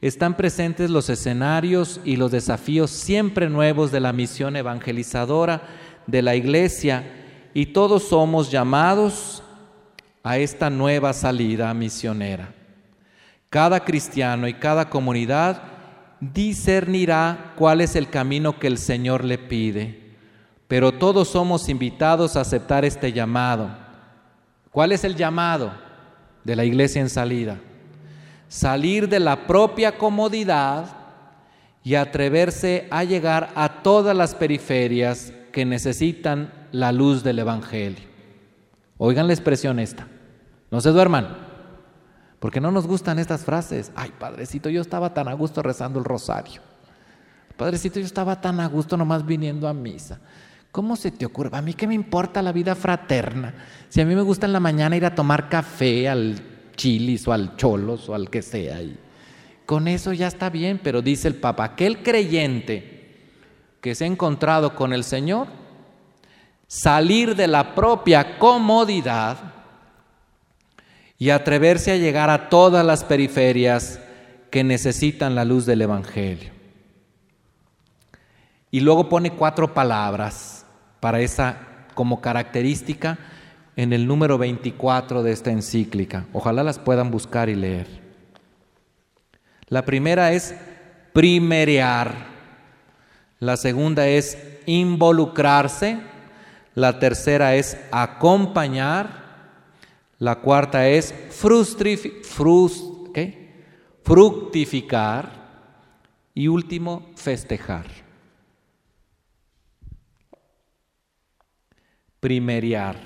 [0.00, 5.62] están presentes los escenarios y los desafíos siempre nuevos de la misión evangelizadora
[6.06, 7.04] de la iglesia
[7.54, 9.42] y todos somos llamados
[10.22, 12.54] a esta nueva salida misionera.
[13.48, 15.62] Cada cristiano y cada comunidad
[16.20, 20.09] discernirá cuál es el camino que el Señor le pide.
[20.70, 23.70] Pero todos somos invitados a aceptar este llamado.
[24.70, 25.72] ¿Cuál es el llamado
[26.44, 27.58] de la iglesia en salida?
[28.46, 30.86] Salir de la propia comodidad
[31.82, 38.04] y atreverse a llegar a todas las periferias que necesitan la luz del Evangelio.
[38.96, 40.06] Oigan la expresión esta.
[40.70, 41.36] No se duerman.
[42.38, 43.90] Porque no nos gustan estas frases.
[43.96, 46.60] Ay, padrecito, yo estaba tan a gusto rezando el rosario.
[47.56, 50.20] Padrecito, yo estaba tan a gusto nomás viniendo a misa.
[50.72, 51.50] ¿Cómo se te ocurre?
[51.52, 53.54] A mí qué me importa la vida fraterna.
[53.88, 56.40] Si a mí me gusta en la mañana ir a tomar café al
[56.76, 58.78] chilis o al cholos o al que sea.
[59.66, 63.00] Con eso ya está bien, pero dice el Papa, aquel creyente
[63.80, 65.48] que se ha encontrado con el Señor,
[66.66, 69.38] salir de la propia comodidad
[71.18, 74.00] y atreverse a llegar a todas las periferias
[74.50, 76.52] que necesitan la luz del Evangelio.
[78.70, 80.59] Y luego pone cuatro palabras
[81.00, 81.56] para esa
[81.94, 83.18] como característica
[83.76, 86.26] en el número 24 de esta encíclica.
[86.32, 87.86] Ojalá las puedan buscar y leer.
[89.68, 90.54] La primera es
[91.12, 92.14] primerear.
[93.38, 94.36] La segunda es
[94.66, 95.98] involucrarse.
[96.74, 99.20] La tercera es acompañar.
[100.18, 101.14] La cuarta es
[104.02, 105.40] fructificar.
[106.34, 108.09] Y último, festejar.
[112.20, 112.96] Primeriar.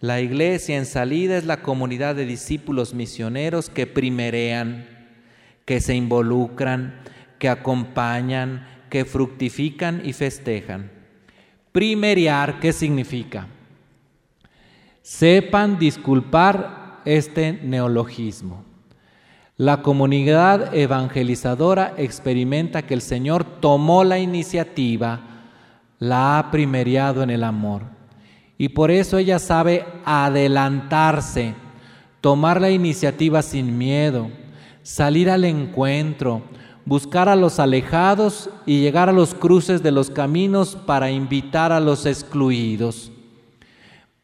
[0.00, 4.86] La iglesia en salida es la comunidad de discípulos misioneros que primerean,
[5.64, 7.00] que se involucran,
[7.38, 10.90] que acompañan, que fructifican y festejan.
[11.70, 13.46] Primeriar, ¿qué significa?
[15.00, 18.64] Sepan disculpar este neologismo.
[19.56, 25.20] La comunidad evangelizadora experimenta que el Señor tomó la iniciativa,
[26.00, 27.93] la ha primeriado en el amor.
[28.56, 31.54] Y por eso ella sabe adelantarse,
[32.20, 34.30] tomar la iniciativa sin miedo,
[34.82, 36.42] salir al encuentro,
[36.84, 41.80] buscar a los alejados y llegar a los cruces de los caminos para invitar a
[41.80, 43.10] los excluidos.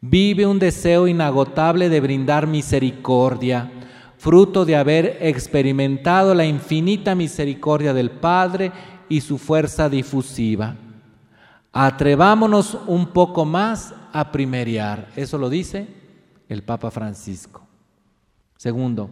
[0.00, 3.70] Vive un deseo inagotable de brindar misericordia,
[4.16, 8.72] fruto de haber experimentado la infinita misericordia del Padre
[9.08, 10.76] y su fuerza difusiva.
[11.72, 15.08] Atrevámonos un poco más a primeriar.
[15.16, 15.88] Eso lo dice
[16.48, 17.66] el Papa Francisco.
[18.56, 19.10] Segundo,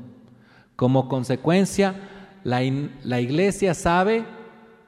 [0.76, 1.94] como consecuencia,
[2.44, 2.60] la,
[3.04, 4.24] la iglesia sabe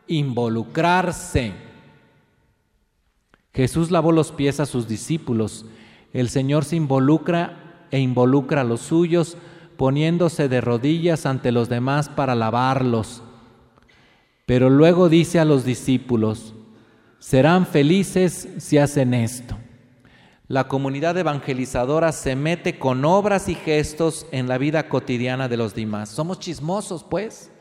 [0.07, 1.53] involucrarse.
[3.55, 5.67] Jesús lavó los pies a sus discípulos.
[6.13, 9.37] El Señor se involucra e involucra a los suyos
[9.77, 13.23] poniéndose de rodillas ante los demás para lavarlos.
[14.47, 16.55] Pero luego dice a los discípulos,
[17.19, 19.57] serán felices si hacen esto.
[20.51, 25.77] La comunidad evangelizadora se mete con obras y gestos en la vida cotidiana de los
[25.77, 26.09] demás.
[26.09, 27.53] Somos chismosos, pues.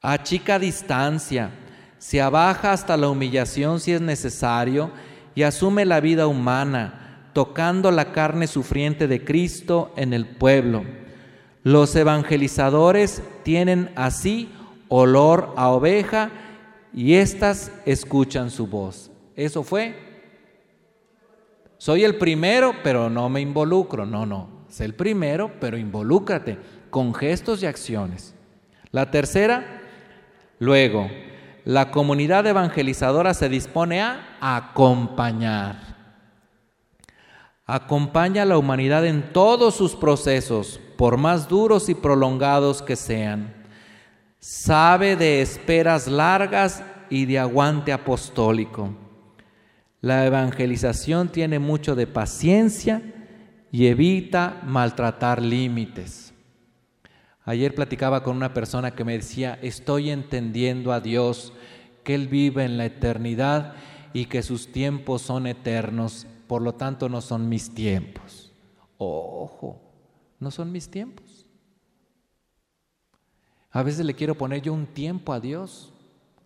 [0.00, 1.50] Achica distancia,
[1.98, 4.90] se abaja hasta la humillación si es necesario
[5.34, 10.84] y asume la vida humana, tocando la carne sufriente de Cristo en el pueblo.
[11.64, 14.50] Los evangelizadores tienen así
[14.88, 16.30] olor a oveja
[16.94, 19.10] y éstas escuchan su voz.
[19.36, 20.07] Eso fue.
[21.78, 24.04] Soy el primero, pero no me involucro.
[24.04, 24.64] No, no.
[24.68, 26.58] Sé el primero, pero involúcrate
[26.90, 28.34] con gestos y acciones.
[28.90, 29.82] La tercera,
[30.58, 31.08] luego,
[31.64, 35.96] la comunidad evangelizadora se dispone a acompañar.
[37.64, 43.58] Acompaña a la humanidad en todos sus procesos, por más duros y prolongados que sean
[44.40, 48.94] sabe de esperas largas y de aguante apostólico.
[50.00, 53.02] La evangelización tiene mucho de paciencia
[53.72, 56.32] y evita maltratar límites.
[57.44, 61.52] Ayer platicaba con una persona que me decía, estoy entendiendo a Dios,
[62.04, 63.74] que Él vive en la eternidad
[64.12, 68.52] y que sus tiempos son eternos, por lo tanto no son mis tiempos.
[68.98, 69.80] Ojo,
[70.38, 71.46] no son mis tiempos.
[73.70, 75.92] A veces le quiero poner yo un tiempo a Dios,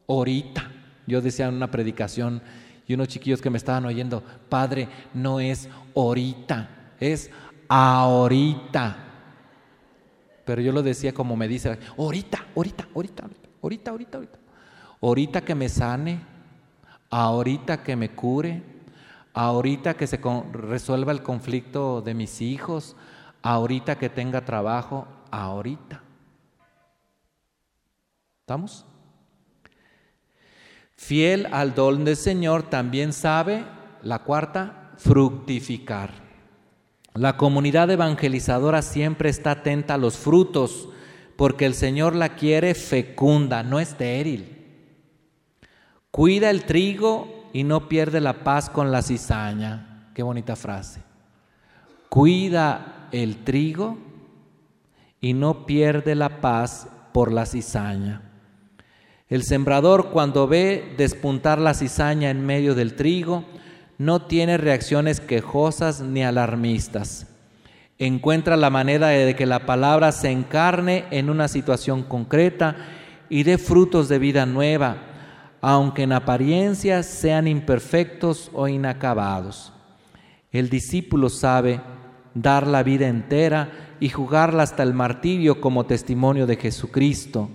[0.09, 0.71] ahorita.
[1.07, 2.43] Yo decía en una predicación
[2.87, 7.31] y unos chiquillos que me estaban oyendo, Padre, no es ahorita, es
[7.69, 8.97] ahorita.
[10.45, 13.25] Pero yo lo decía como me dice, ahorita, ahorita, ahorita,
[13.63, 14.39] ahorita, ahorita, ahorita.
[15.01, 16.21] Ahorita que me sane,
[17.11, 18.63] ahorita que me cure,
[19.35, 20.21] ahorita que se
[20.53, 22.97] resuelva el conflicto de mis hijos,
[23.43, 26.03] ahorita que tenga trabajo, ahorita.
[28.41, 28.87] ¿Estamos?
[31.03, 33.65] Fiel al don del Señor también sabe,
[34.05, 36.11] la cuarta, fructificar.
[37.13, 40.89] La comunidad evangelizadora siempre está atenta a los frutos,
[41.35, 44.47] porque el Señor la quiere fecunda, no estéril.
[46.13, 50.09] Cuida el trigo y no pierde la paz con la cizaña.
[50.15, 51.03] Qué bonita frase.
[52.11, 53.99] Cuida el trigo
[55.21, 58.32] y no pierde la paz por la cizaña.
[59.33, 63.47] El sembrador cuando ve despuntar la cizaña en medio del trigo,
[63.97, 67.29] no tiene reacciones quejosas ni alarmistas.
[67.99, 72.77] Encuentra la manera de que la palabra se encarne en una situación concreta
[73.31, 74.99] y dé frutos de vida nueva,
[75.63, 79.73] aunque en apariencia sean imperfectos o inacabados.
[80.51, 81.81] El discípulo sabe
[82.35, 87.49] dar la vida entera y jugarla hasta el martirio como testimonio de Jesucristo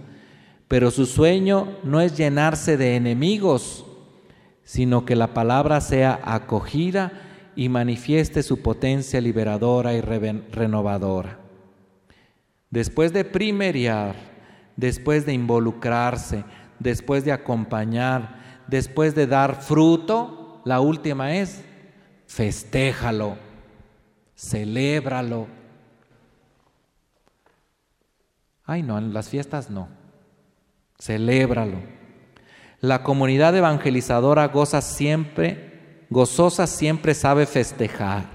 [0.68, 3.86] pero su sueño no es llenarse de enemigos,
[4.64, 7.14] sino que la palabra sea acogida
[7.56, 11.40] y manifieste su potencia liberadora y renovadora.
[12.70, 14.16] Después de primeriar,
[14.76, 16.44] después de involucrarse,
[16.80, 21.64] después de acompañar, después de dar fruto, la última es
[22.28, 23.38] festéjalo,
[24.36, 25.48] celébralo.
[28.66, 29.88] Ay, no, en las fiestas no.
[31.00, 31.78] Celébralo.
[32.82, 38.26] La comunidad evangelizadora goza siempre, gozosa siempre sabe festejar.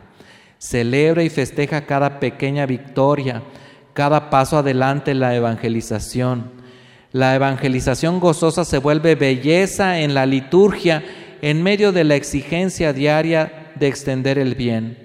[0.58, 3.42] Celebra y festeja cada pequeña victoria,
[3.94, 6.52] cada paso adelante en la evangelización.
[7.10, 11.02] La evangelización gozosa se vuelve belleza en la liturgia
[11.42, 14.98] en medio de la exigencia diaria de extender el bien.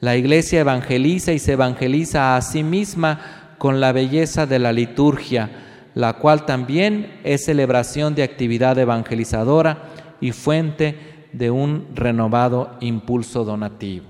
[0.00, 5.50] La iglesia evangeliza y se evangeliza a sí misma con la belleza de la liturgia
[5.94, 9.84] la cual también es celebración de actividad evangelizadora
[10.20, 14.06] y fuente de un renovado impulso donativo.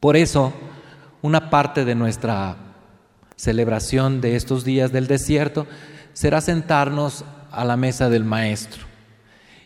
[0.00, 0.52] Por eso,
[1.22, 2.56] una parte de nuestra
[3.36, 5.66] celebración de estos días del desierto
[6.12, 8.84] será sentarnos a la mesa del Maestro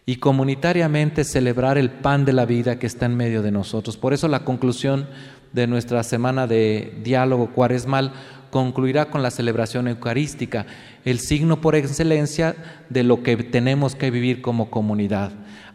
[0.06, 3.96] y comunitariamente celebrar el pan de la vida que está en medio de nosotros.
[3.96, 5.08] Por eso la conclusión
[5.52, 8.12] de nuestra semana de diálogo cuaresmal
[8.50, 10.66] concluirá con la celebración eucarística,
[11.04, 12.56] el signo por excelencia
[12.88, 15.32] de lo que tenemos que vivir como comunidad.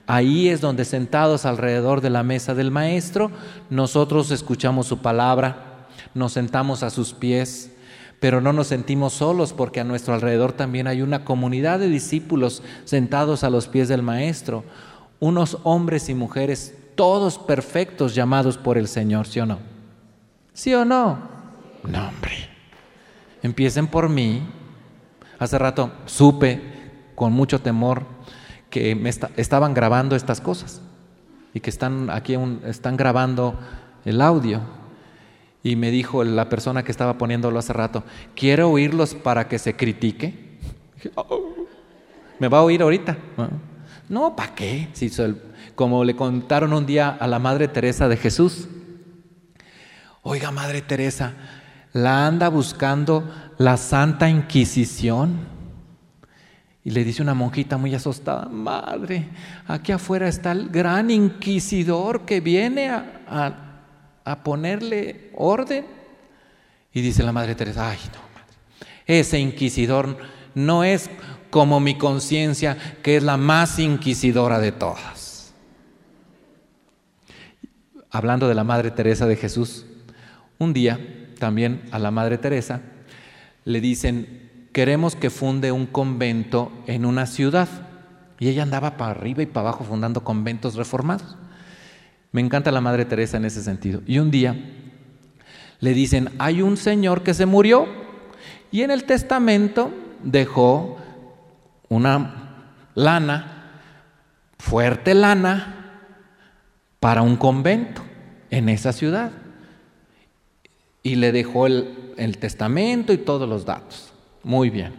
[0.08, 3.32] Ahí es donde sentados alrededor de la mesa del Maestro,
[3.70, 7.72] nosotros escuchamos su palabra, nos sentamos a sus pies,
[8.20, 12.62] pero no nos sentimos solos porque a nuestro alrededor también hay una comunidad de discípulos
[12.86, 14.64] sentados a los pies del Maestro,
[15.20, 19.60] unos hombres y mujeres todos perfectos llamados por el Señor, ¿sí o no?
[20.54, 21.20] ¿Sí o no?
[21.84, 22.55] No, hombre.
[23.46, 24.42] Empiecen por mí.
[25.38, 26.60] Hace rato supe
[27.14, 28.08] con mucho temor
[28.72, 30.82] que me estaban grabando estas cosas
[31.54, 32.36] y que están aquí
[32.66, 33.60] están grabando
[34.04, 34.62] el audio.
[35.62, 38.04] Y me dijo la persona que estaba poniéndolo hace rato,
[38.36, 40.58] ¿quiere oírlos para que se critique?
[41.14, 41.68] Oh,
[42.40, 43.16] ¿Me va a oír ahorita?
[44.10, 44.90] No, ¿para qué?
[44.94, 45.12] Si
[45.76, 48.70] como le contaron un día a la Madre Teresa de Jesús.
[50.24, 51.34] Oiga, Madre Teresa,
[51.96, 53.24] la anda buscando
[53.58, 55.48] la Santa Inquisición.
[56.84, 59.30] Y le dice una monjita muy asustada, madre,
[59.66, 63.62] aquí afuera está el gran inquisidor que viene a,
[64.44, 65.86] ponerle orden.
[66.92, 70.18] Y dice la Madre Teresa, ay no, madre, ese inquisidor
[70.54, 71.10] no es
[71.50, 75.54] como mi conciencia, que es la más inquisidora de todas.
[78.12, 79.86] Hablando de la Madre Teresa de Jesús,
[80.60, 81.00] un día
[81.40, 82.82] también a la Madre Teresa
[83.64, 87.68] le dicen, queremos que funde un convento en una ciudad.
[88.40, 91.38] Y ella andaba para arriba y para abajo fundando conventos reformados.
[92.32, 94.02] Me encanta la Madre Teresa en ese sentido.
[94.06, 94.56] Y un día
[95.80, 97.88] le dicen, hay un señor que se murió
[98.72, 99.92] y en el testamento
[100.24, 100.98] dejó
[101.88, 103.82] una lana,
[104.60, 106.02] fuerte lana,
[107.00, 108.02] para un convento
[108.50, 109.32] en esa ciudad.
[111.06, 114.12] Y le dejó el, testamento y todos los datos.
[114.42, 114.94] Muy bien.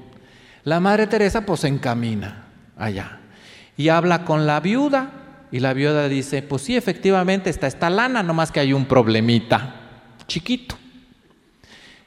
[0.62, 2.46] La Madre Teresa pues se encamina
[2.76, 3.18] allá
[3.76, 5.10] y habla con la viuda
[5.50, 9.74] y la viuda dice, pues sí, efectivamente está esta lana, nomás que hay un problemita
[10.28, 10.76] chiquito.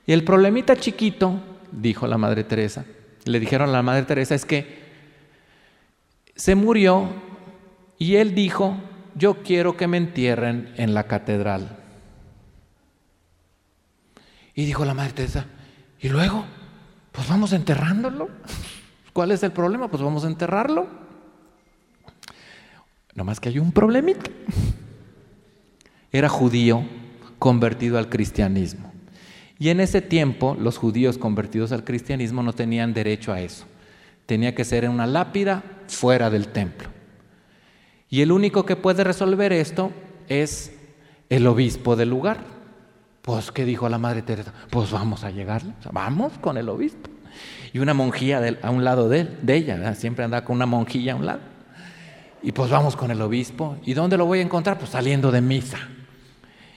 [0.07, 1.39] Y el problemita chiquito,
[1.71, 2.85] dijo la Madre Teresa,
[3.26, 4.80] le dijeron a la Madre Teresa, es que
[6.35, 7.09] se murió
[7.97, 8.77] y él dijo,
[9.15, 11.78] yo quiero que me entierren en la catedral.
[14.60, 15.45] Y dijo la Madre Teresa,
[16.02, 16.44] ¿y luego?
[17.14, 18.27] Pues vamos enterrándolo.
[19.14, 19.88] ¿Cuál es el problema?
[19.88, 20.86] Pues vamos a enterrarlo.
[23.15, 24.30] Nomás que hay un problemita.
[26.11, 26.84] Era judío
[27.40, 28.91] convertido al cristianismo.
[29.60, 33.64] Y en ese tiempo los judíos convertidos al cristianismo no tenían derecho a eso.
[34.26, 36.90] Tenía que ser en una lápida fuera del templo.
[38.10, 39.94] Y el único que puede resolver esto
[40.27, 40.73] es
[41.30, 42.59] el obispo del lugar.
[43.21, 44.53] Pues, ¿qué dijo la Madre Teresa?
[44.69, 47.09] Pues vamos a llegarle, vamos con el obispo.
[47.73, 51.15] Y una monjilla a un lado de, de ella, siempre andaba con una monjilla a
[51.15, 51.41] un lado.
[52.41, 53.77] Y pues vamos con el obispo.
[53.83, 54.77] ¿Y dónde lo voy a encontrar?
[54.77, 55.77] Pues saliendo de misa.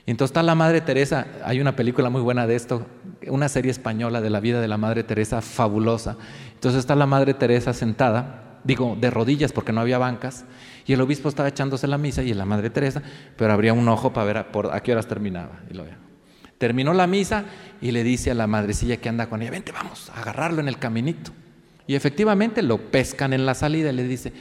[0.05, 2.87] Y entonces está la Madre Teresa, hay una película muy buena de esto,
[3.29, 6.17] una serie española de la vida de la Madre Teresa fabulosa.
[6.55, 10.45] Entonces está la Madre Teresa sentada, digo, de rodillas porque no había bancas,
[10.87, 13.01] y el obispo estaba echándose la misa y la Madre Teresa,
[13.37, 15.61] pero abría un ojo para ver a, por, a qué horas terminaba.
[15.71, 15.99] Y lo veía.
[16.63, 17.45] Terminó la misa
[17.81, 20.69] y le dice a la madrecilla que anda con ella, vente, vamos a agarrarlo en
[20.69, 21.33] el caminito.
[21.89, 24.33] Y efectivamente lo pescan en la salida y le dice,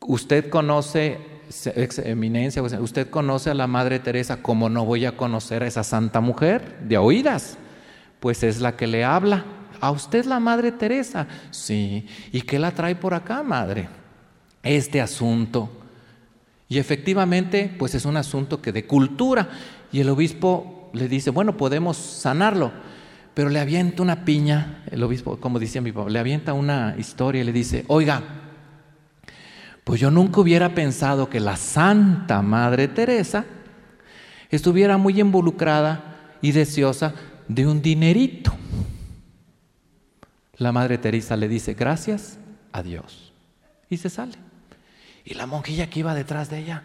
[0.00, 1.20] usted conoce,
[1.76, 5.84] ex eminencia, usted conoce a la Madre Teresa, como no voy a conocer a esa
[5.84, 7.58] santa mujer de oídas?
[8.18, 9.44] Pues es la que le habla.
[9.80, 11.28] ¿A usted la Madre Teresa?
[11.52, 12.08] Sí.
[12.32, 13.88] ¿Y qué la trae por acá, Madre?
[14.64, 15.70] Este asunto.
[16.68, 19.48] Y efectivamente, pues es un asunto que de cultura.
[19.92, 22.72] Y el obispo le dice, bueno, podemos sanarlo,
[23.34, 27.42] pero le avienta una piña, el obispo, como decía mi papá, le avienta una historia
[27.42, 28.22] y le dice, oiga,
[29.84, 33.44] pues yo nunca hubiera pensado que la Santa Madre Teresa
[34.50, 37.14] estuviera muy involucrada y deseosa
[37.48, 38.54] de un dinerito.
[40.56, 42.38] La Madre Teresa le dice, gracias
[42.72, 43.32] a Dios.
[43.88, 44.34] Y se sale.
[45.24, 46.82] Y la monjilla que iba detrás de ella,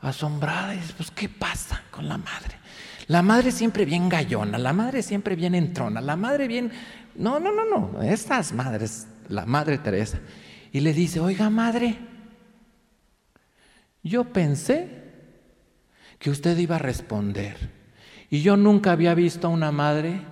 [0.00, 2.56] asombrada, dice, pues ¿qué pasa con la madre?
[3.12, 6.72] La madre siempre bien gallona, la madre siempre bien entrona, la madre bien...
[7.14, 10.18] No, no, no, no, estas madres, la madre Teresa.
[10.72, 11.98] Y le dice, oiga madre,
[14.02, 14.88] yo pensé
[16.18, 17.58] que usted iba a responder.
[18.30, 20.22] Y yo nunca había visto a una madre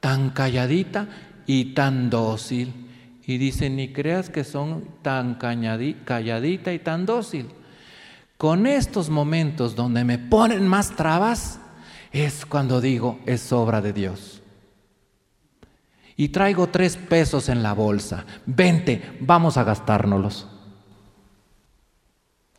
[0.00, 1.08] tan calladita
[1.44, 2.72] y tan dócil.
[3.26, 7.50] Y dice, ni creas que son tan calladita y tan dócil.
[8.38, 11.60] Con estos momentos donde me ponen más trabas,
[12.12, 14.42] es cuando digo, es obra de Dios.
[16.16, 18.26] Y traigo tres pesos en la bolsa.
[18.44, 20.46] Vente, vamos a gastárnoslos.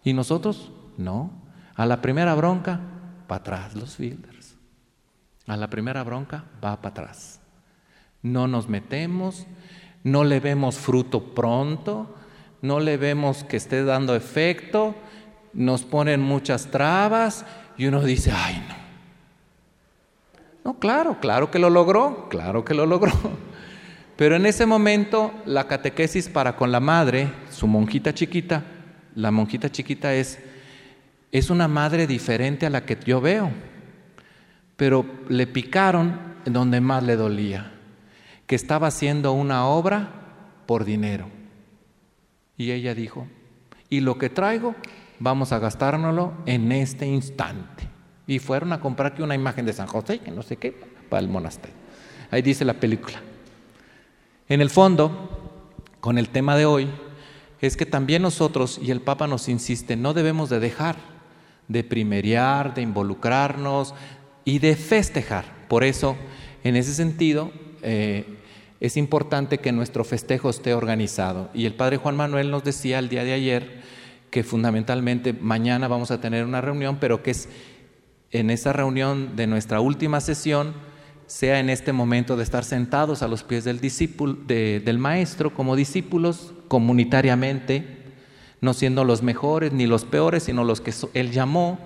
[0.04, 0.72] ¿Y nosotros?
[0.98, 1.32] No.
[1.76, 2.80] A la primera bronca,
[3.28, 4.56] para atrás los fielders.
[5.46, 7.40] A la primera bronca, va para atrás.
[8.22, 9.46] No nos metemos,
[10.04, 12.16] no le vemos fruto pronto,
[12.62, 14.96] no le vemos que esté dando efecto,
[15.54, 17.46] nos ponen muchas trabas
[17.78, 18.83] y uno dice, ay no.
[20.64, 23.12] No, claro, claro que lo logró, claro que lo logró.
[24.16, 28.64] Pero en ese momento la catequesis para con la madre, su monjita chiquita,
[29.16, 30.40] la monjita chiquita es,
[31.32, 33.52] es una madre diferente a la que yo veo,
[34.78, 37.72] pero le picaron donde más le dolía,
[38.46, 40.10] que estaba haciendo una obra
[40.66, 41.28] por dinero.
[42.56, 43.28] Y ella dijo,
[43.90, 44.76] y lo que traigo,
[45.20, 47.93] vamos a gastárnoslo en este instante.
[48.28, 50.72] Y fueron a comprar una imagen de San José, que no sé qué,
[51.10, 51.76] para el monasterio.
[52.32, 53.22] Ahí dice la película.
[54.50, 55.62] En el fondo,
[56.00, 56.90] con el tema de hoy,
[57.62, 61.14] es que también nosotros, y el Papa nos insiste, no debemos de dejar
[61.68, 63.94] de primeriar, de involucrarnos
[64.46, 65.46] y de festejar.
[65.68, 66.16] Por eso,
[66.64, 67.52] en ese sentido,
[67.82, 68.26] eh,
[68.80, 71.50] es importante que nuestro festejo esté organizado.
[71.54, 73.82] Y el Padre Juan Manuel nos decía el día de ayer
[74.30, 77.48] que fundamentalmente mañana vamos a tener una reunión, pero que es
[78.34, 80.74] en esa reunión de nuestra última sesión,
[81.28, 86.54] sea en este momento de estar sentados a los pies del, del maestro como discípulos
[86.68, 88.04] comunitariamente,
[88.60, 91.80] no siendo los mejores ni los peores, sino los que él llamó,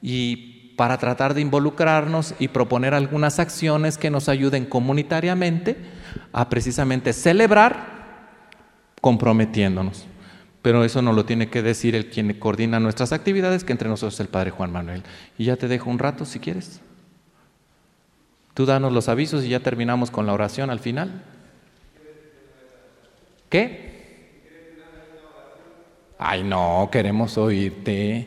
[0.00, 5.76] y para tratar de involucrarnos y proponer algunas acciones que nos ayuden comunitariamente
[6.32, 7.94] a precisamente celebrar
[9.00, 10.06] comprometiéndonos.
[10.64, 14.14] Pero eso no lo tiene que decir el quien coordina nuestras actividades, que entre nosotros
[14.14, 15.02] es el Padre Juan Manuel.
[15.36, 16.80] Y ya te dejo un rato si quieres.
[18.54, 21.22] Tú danos los avisos y ya terminamos con la oración al final.
[23.50, 24.80] ¿Qué?
[26.18, 28.26] Ay, no, queremos oírte.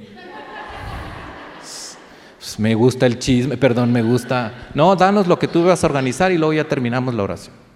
[2.59, 4.69] Me gusta el chisme, perdón, me gusta.
[4.75, 7.66] No, danos lo que tú vas a organizar y luego ya terminamos la oración.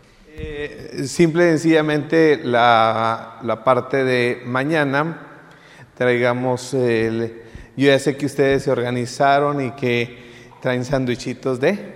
[1.07, 5.17] Simple y sencillamente la, la, parte de mañana
[5.95, 7.41] traigamos el...
[7.77, 11.95] Yo ya sé que ustedes se organizaron y que traen sandwichitos de,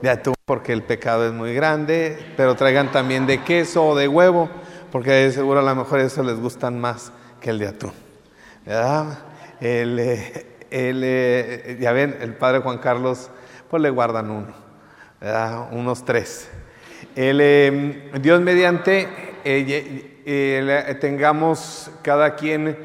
[0.00, 4.06] de atún porque el pecado es muy grande, pero traigan también de queso o de
[4.06, 4.50] huevo,
[4.92, 7.10] porque seguro a lo mejor eso les gustan más
[7.40, 7.92] que el de atún.
[8.64, 9.18] ¿verdad?
[9.60, 13.30] El, eh, el, eh, ya ven, el padre Juan Carlos,
[13.68, 14.54] pues le guardan uno,
[15.72, 16.48] unos tres.
[17.14, 19.06] El, Dios mediante
[19.44, 22.78] eh, tengamos cada quien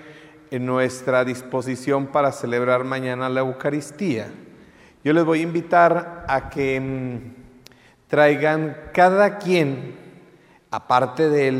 [0.51, 4.27] en nuestra disposición para celebrar mañana la Eucaristía.
[5.03, 9.95] Yo les voy a invitar a que mm, traigan cada quien,
[10.71, 11.51] aparte de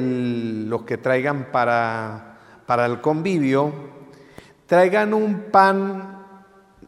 [0.68, 3.72] lo que traigan para, para el convivio,
[4.66, 6.18] traigan un pan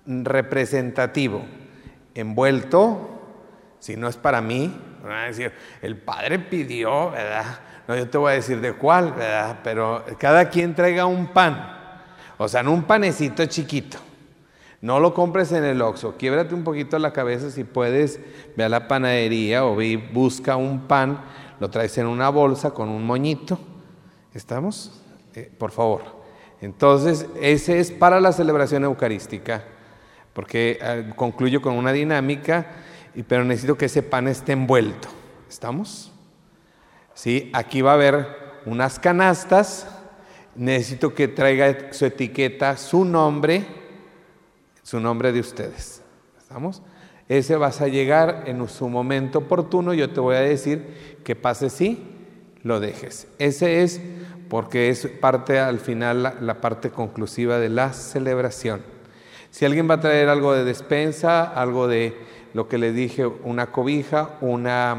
[0.05, 1.45] representativo,
[2.15, 3.21] envuelto,
[3.79, 4.73] si no es para mí,
[5.81, 7.59] el padre pidió, ¿verdad?
[7.87, 9.59] No, yo te voy a decir de cuál, ¿verdad?
[9.63, 11.77] Pero cada quien traiga un pan,
[12.37, 13.97] o sea, en un panecito chiquito.
[14.81, 18.19] No lo compres en el Oxxo, quiebrate un poquito la cabeza si puedes,
[18.55, 19.75] ve a la panadería o
[20.13, 21.19] busca un pan,
[21.59, 23.59] lo traes en una bolsa con un moñito.
[24.33, 25.01] ¿Estamos?
[25.35, 26.19] Eh, por favor.
[26.61, 29.63] Entonces, ese es para la celebración eucarística,
[30.33, 32.67] porque eh, concluyo con una dinámica
[33.23, 35.09] pero necesito que ese pan esté envuelto.
[35.49, 36.11] ¿Estamos?
[37.13, 37.49] ¿Sí?
[37.53, 38.27] Aquí va a haber
[38.65, 39.87] unas canastas.
[40.55, 43.65] Necesito que traiga su etiqueta, su nombre,
[44.83, 46.01] su nombre de ustedes.
[46.37, 46.81] ¿Estamos?
[47.27, 49.93] Ese vas a llegar en su momento oportuno.
[49.93, 52.03] Yo te voy a decir que pase sí,
[52.63, 53.27] lo dejes.
[53.37, 54.01] Ese es
[54.49, 58.81] porque es parte al final, la parte conclusiva de la celebración.
[59.51, 63.71] Si alguien va a traer algo de despensa, algo de lo que le dije, una
[63.71, 64.95] cobija, una,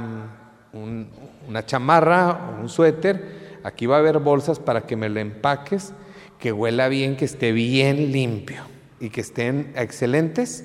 [0.73, 1.03] mm,
[1.49, 3.59] una chamarra, un suéter.
[3.65, 5.93] Aquí va a haber bolsas para que me lo empaques,
[6.39, 8.63] que huela bien, que esté bien limpio
[9.01, 10.65] y que esté en excelentes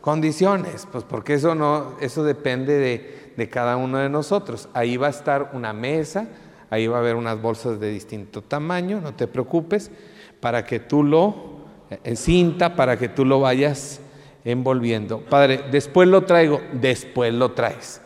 [0.00, 4.68] condiciones, pues porque eso no, eso depende de, de cada uno de nosotros.
[4.72, 6.28] Ahí va a estar una mesa,
[6.70, 9.90] ahí va a haber unas bolsas de distinto tamaño, no te preocupes,
[10.40, 14.00] para que tú lo, en eh, cinta, para que tú lo vayas
[14.46, 15.20] envolviendo.
[15.22, 18.00] Padre, después lo traigo, después lo traes.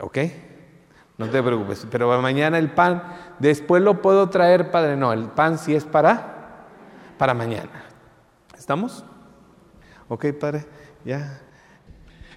[0.00, 0.18] ¿Ok?
[1.18, 1.86] No te preocupes.
[1.90, 3.02] Pero mañana el pan,
[3.38, 4.96] después lo puedo traer, Padre.
[4.96, 6.66] No, el pan sí es para,
[7.18, 7.84] para mañana.
[8.56, 9.04] ¿Estamos?
[10.08, 10.64] ¿Ok, Padre?
[11.04, 11.40] Ya.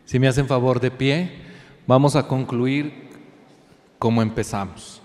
[0.04, 1.42] Si me hacen favor de pie,
[1.88, 3.10] vamos a concluir
[3.98, 5.02] como empezamos.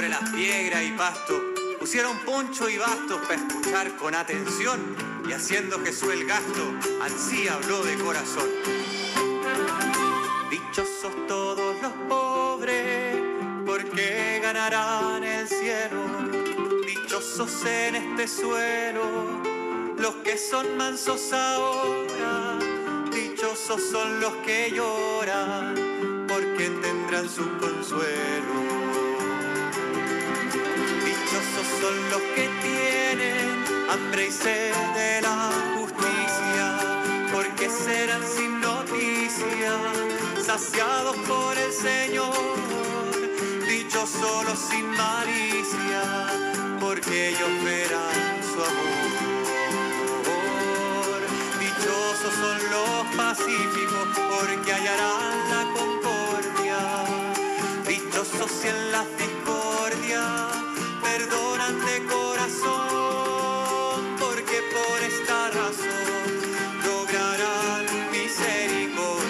[0.00, 1.38] Sobre las piedras y pasto,
[1.78, 4.96] pusieron poncho y bastos para escuchar con atención
[5.28, 6.72] y haciendo Jesús el gasto,
[7.02, 8.48] así habló de corazón.
[10.50, 13.14] Dichosos todos los pobres,
[13.66, 16.06] porque ganarán el cielo.
[16.86, 19.04] Dichosos en este suelo,
[19.98, 22.58] los que son mansos ahora.
[23.12, 25.74] Dichosos son los que lloran,
[26.26, 28.79] porque tendrán su consuelo.
[31.50, 36.78] Dichosos son los que tienen hambre y sed de la justicia,
[37.32, 39.72] porque serán sin noticia,
[40.44, 42.34] saciados por el Señor.
[43.66, 46.02] Dichosos los sin malicia,
[46.80, 49.10] porque ellos verán su amor.
[51.58, 54.08] Dichosos son los pacíficos,
[54.38, 56.78] porque hallarán la concordia.
[57.88, 60.69] Dichosos en la discordia
[62.08, 63.16] corazón,
[64.18, 66.26] porque por esta razón
[66.84, 69.20] lograrán misericordia.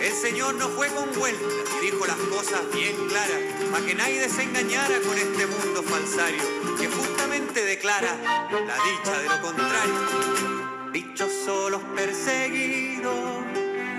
[0.00, 1.42] El Señor no fue con vueltas
[1.76, 3.40] y dijo las cosas bien claras,
[3.70, 6.42] para que nadie se engañara con este mundo falsario,
[6.78, 8.16] que justamente declara
[8.50, 9.94] la dicha de lo contrario.
[10.92, 13.44] Dichosos los perseguidos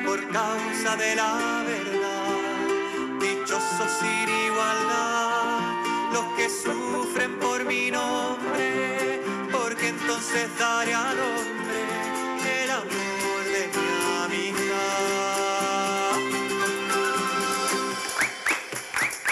[0.05, 2.14] por causa de la verdad,
[3.19, 5.59] dichosos sin igualdad,
[6.13, 9.21] los que sufren por mi nombre,
[9.51, 13.89] porque entonces daré al hombre el amor de mi
[14.23, 14.75] amistad.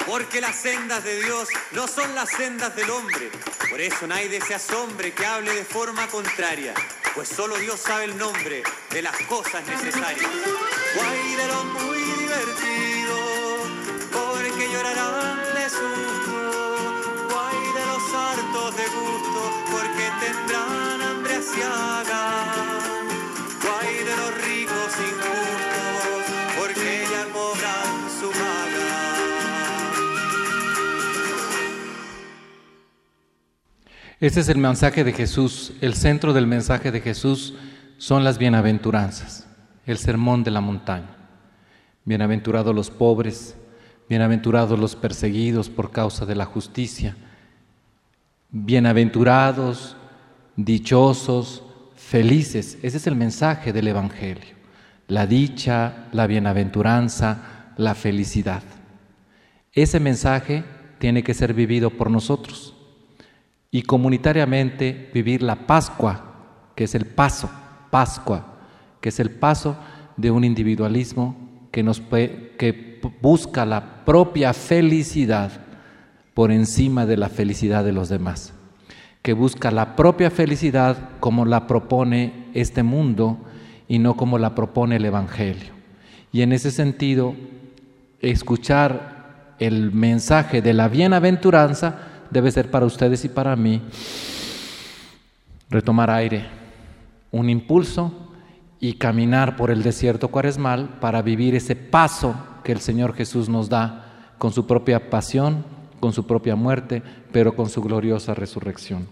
[0.06, 3.32] Porque las sendas de Dios no son las sendas del hombre.
[3.70, 6.76] Por eso nadie se asombre que hable de forma contraria.
[7.16, 10.30] Pues solo Dios sabe el nombre de las cosas necesarias.
[10.96, 13.03] Guay de lo muy divertido,
[18.54, 22.78] de gusto, porque tendrán hambre hagan.
[23.64, 26.24] Guay de los ricos injustos,
[26.60, 28.94] porque ya cobran su paga.
[34.20, 35.74] Este es el mensaje de Jesús.
[35.82, 37.56] El centro del mensaje de Jesús
[37.98, 39.48] son las bienaventuranzas,
[39.88, 41.18] el sermón de la montaña.
[42.06, 43.56] Bienaventurados los pobres,
[44.08, 47.16] bienaventurados los perseguidos por causa de la justicia,
[48.56, 49.98] bienaventurados,
[50.56, 51.64] dichosos,
[51.96, 52.78] felices.
[52.84, 54.54] Ese es el mensaje del Evangelio.
[55.08, 58.62] La dicha, la bienaventuranza, la felicidad.
[59.74, 60.64] Ese mensaje
[61.00, 62.76] tiene que ser vivido por nosotros
[63.72, 67.50] y comunitariamente vivir la Pascua, que es el paso,
[67.90, 68.60] Pascua,
[69.02, 69.76] que es el paso
[70.16, 72.04] de un individualismo que, nos,
[73.20, 75.63] busca la propia felicidad
[76.34, 78.54] por encima de la felicidad de los demás,
[79.22, 83.38] que busca la propia felicidad como la propone este mundo
[83.88, 85.72] y no como la propone el Evangelio.
[86.32, 87.36] Y en ese sentido,
[88.20, 92.00] escuchar el mensaje de la bienaventuranza
[92.32, 93.82] debe ser para ustedes y para mí
[95.70, 96.46] retomar aire,
[97.32, 98.32] un impulso
[98.80, 103.70] y caminar por el desierto cuaresmal para vivir ese paso que el Señor Jesús nos
[103.70, 105.64] da con su propia pasión,
[106.04, 107.02] con su propia muerte,
[107.32, 109.08] pero con su gloriosa resurrección.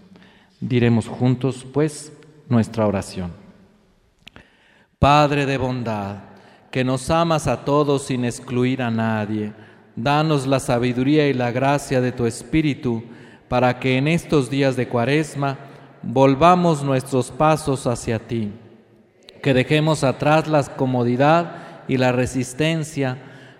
[0.60, 2.12] Diremos juntos, pues,
[2.50, 3.32] nuestra oración.
[4.98, 6.16] Padre de bondad,
[6.70, 9.54] que nos amas a todos sin excluir a nadie,
[9.96, 13.02] danos la sabiduría y la gracia de tu Espíritu
[13.48, 15.56] para que en estos días de cuaresma
[16.02, 18.52] volvamos nuestros pasos hacia ti,
[19.42, 21.56] que dejemos atrás la comodidad
[21.88, 23.16] y la resistencia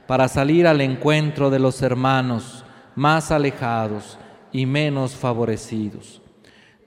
[0.06, 2.61] para salir al encuentro de los hermanos
[2.94, 4.18] más alejados
[4.52, 6.20] y menos favorecidos.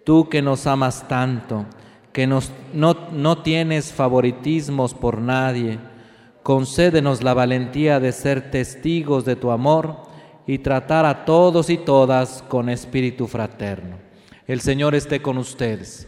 [0.03, 1.65] Tú que nos amas tanto,
[2.13, 5.79] que nos, no, no tienes favoritismos por nadie,
[6.43, 9.97] concédenos la valentía de ser testigos de tu amor
[10.47, 13.97] y tratar a todos y todas con espíritu fraterno.
[14.47, 16.07] El Señor esté con ustedes.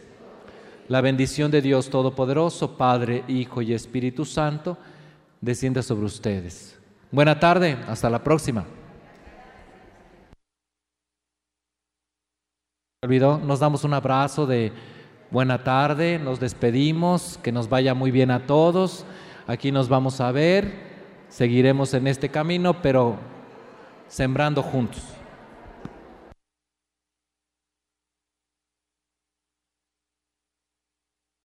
[0.87, 4.77] La bendición de Dios Todopoderoso, Padre, Hijo y Espíritu Santo,
[5.41, 6.77] descienda sobre ustedes.
[7.11, 8.65] Buena tarde, hasta la próxima.
[13.03, 14.71] Olvidó, nos damos un abrazo de
[15.29, 19.05] buena tarde, nos despedimos, que nos vaya muy bien a todos.
[19.45, 20.73] Aquí nos vamos a ver,
[21.29, 23.17] seguiremos en este camino, pero
[24.07, 25.16] sembrando juntos.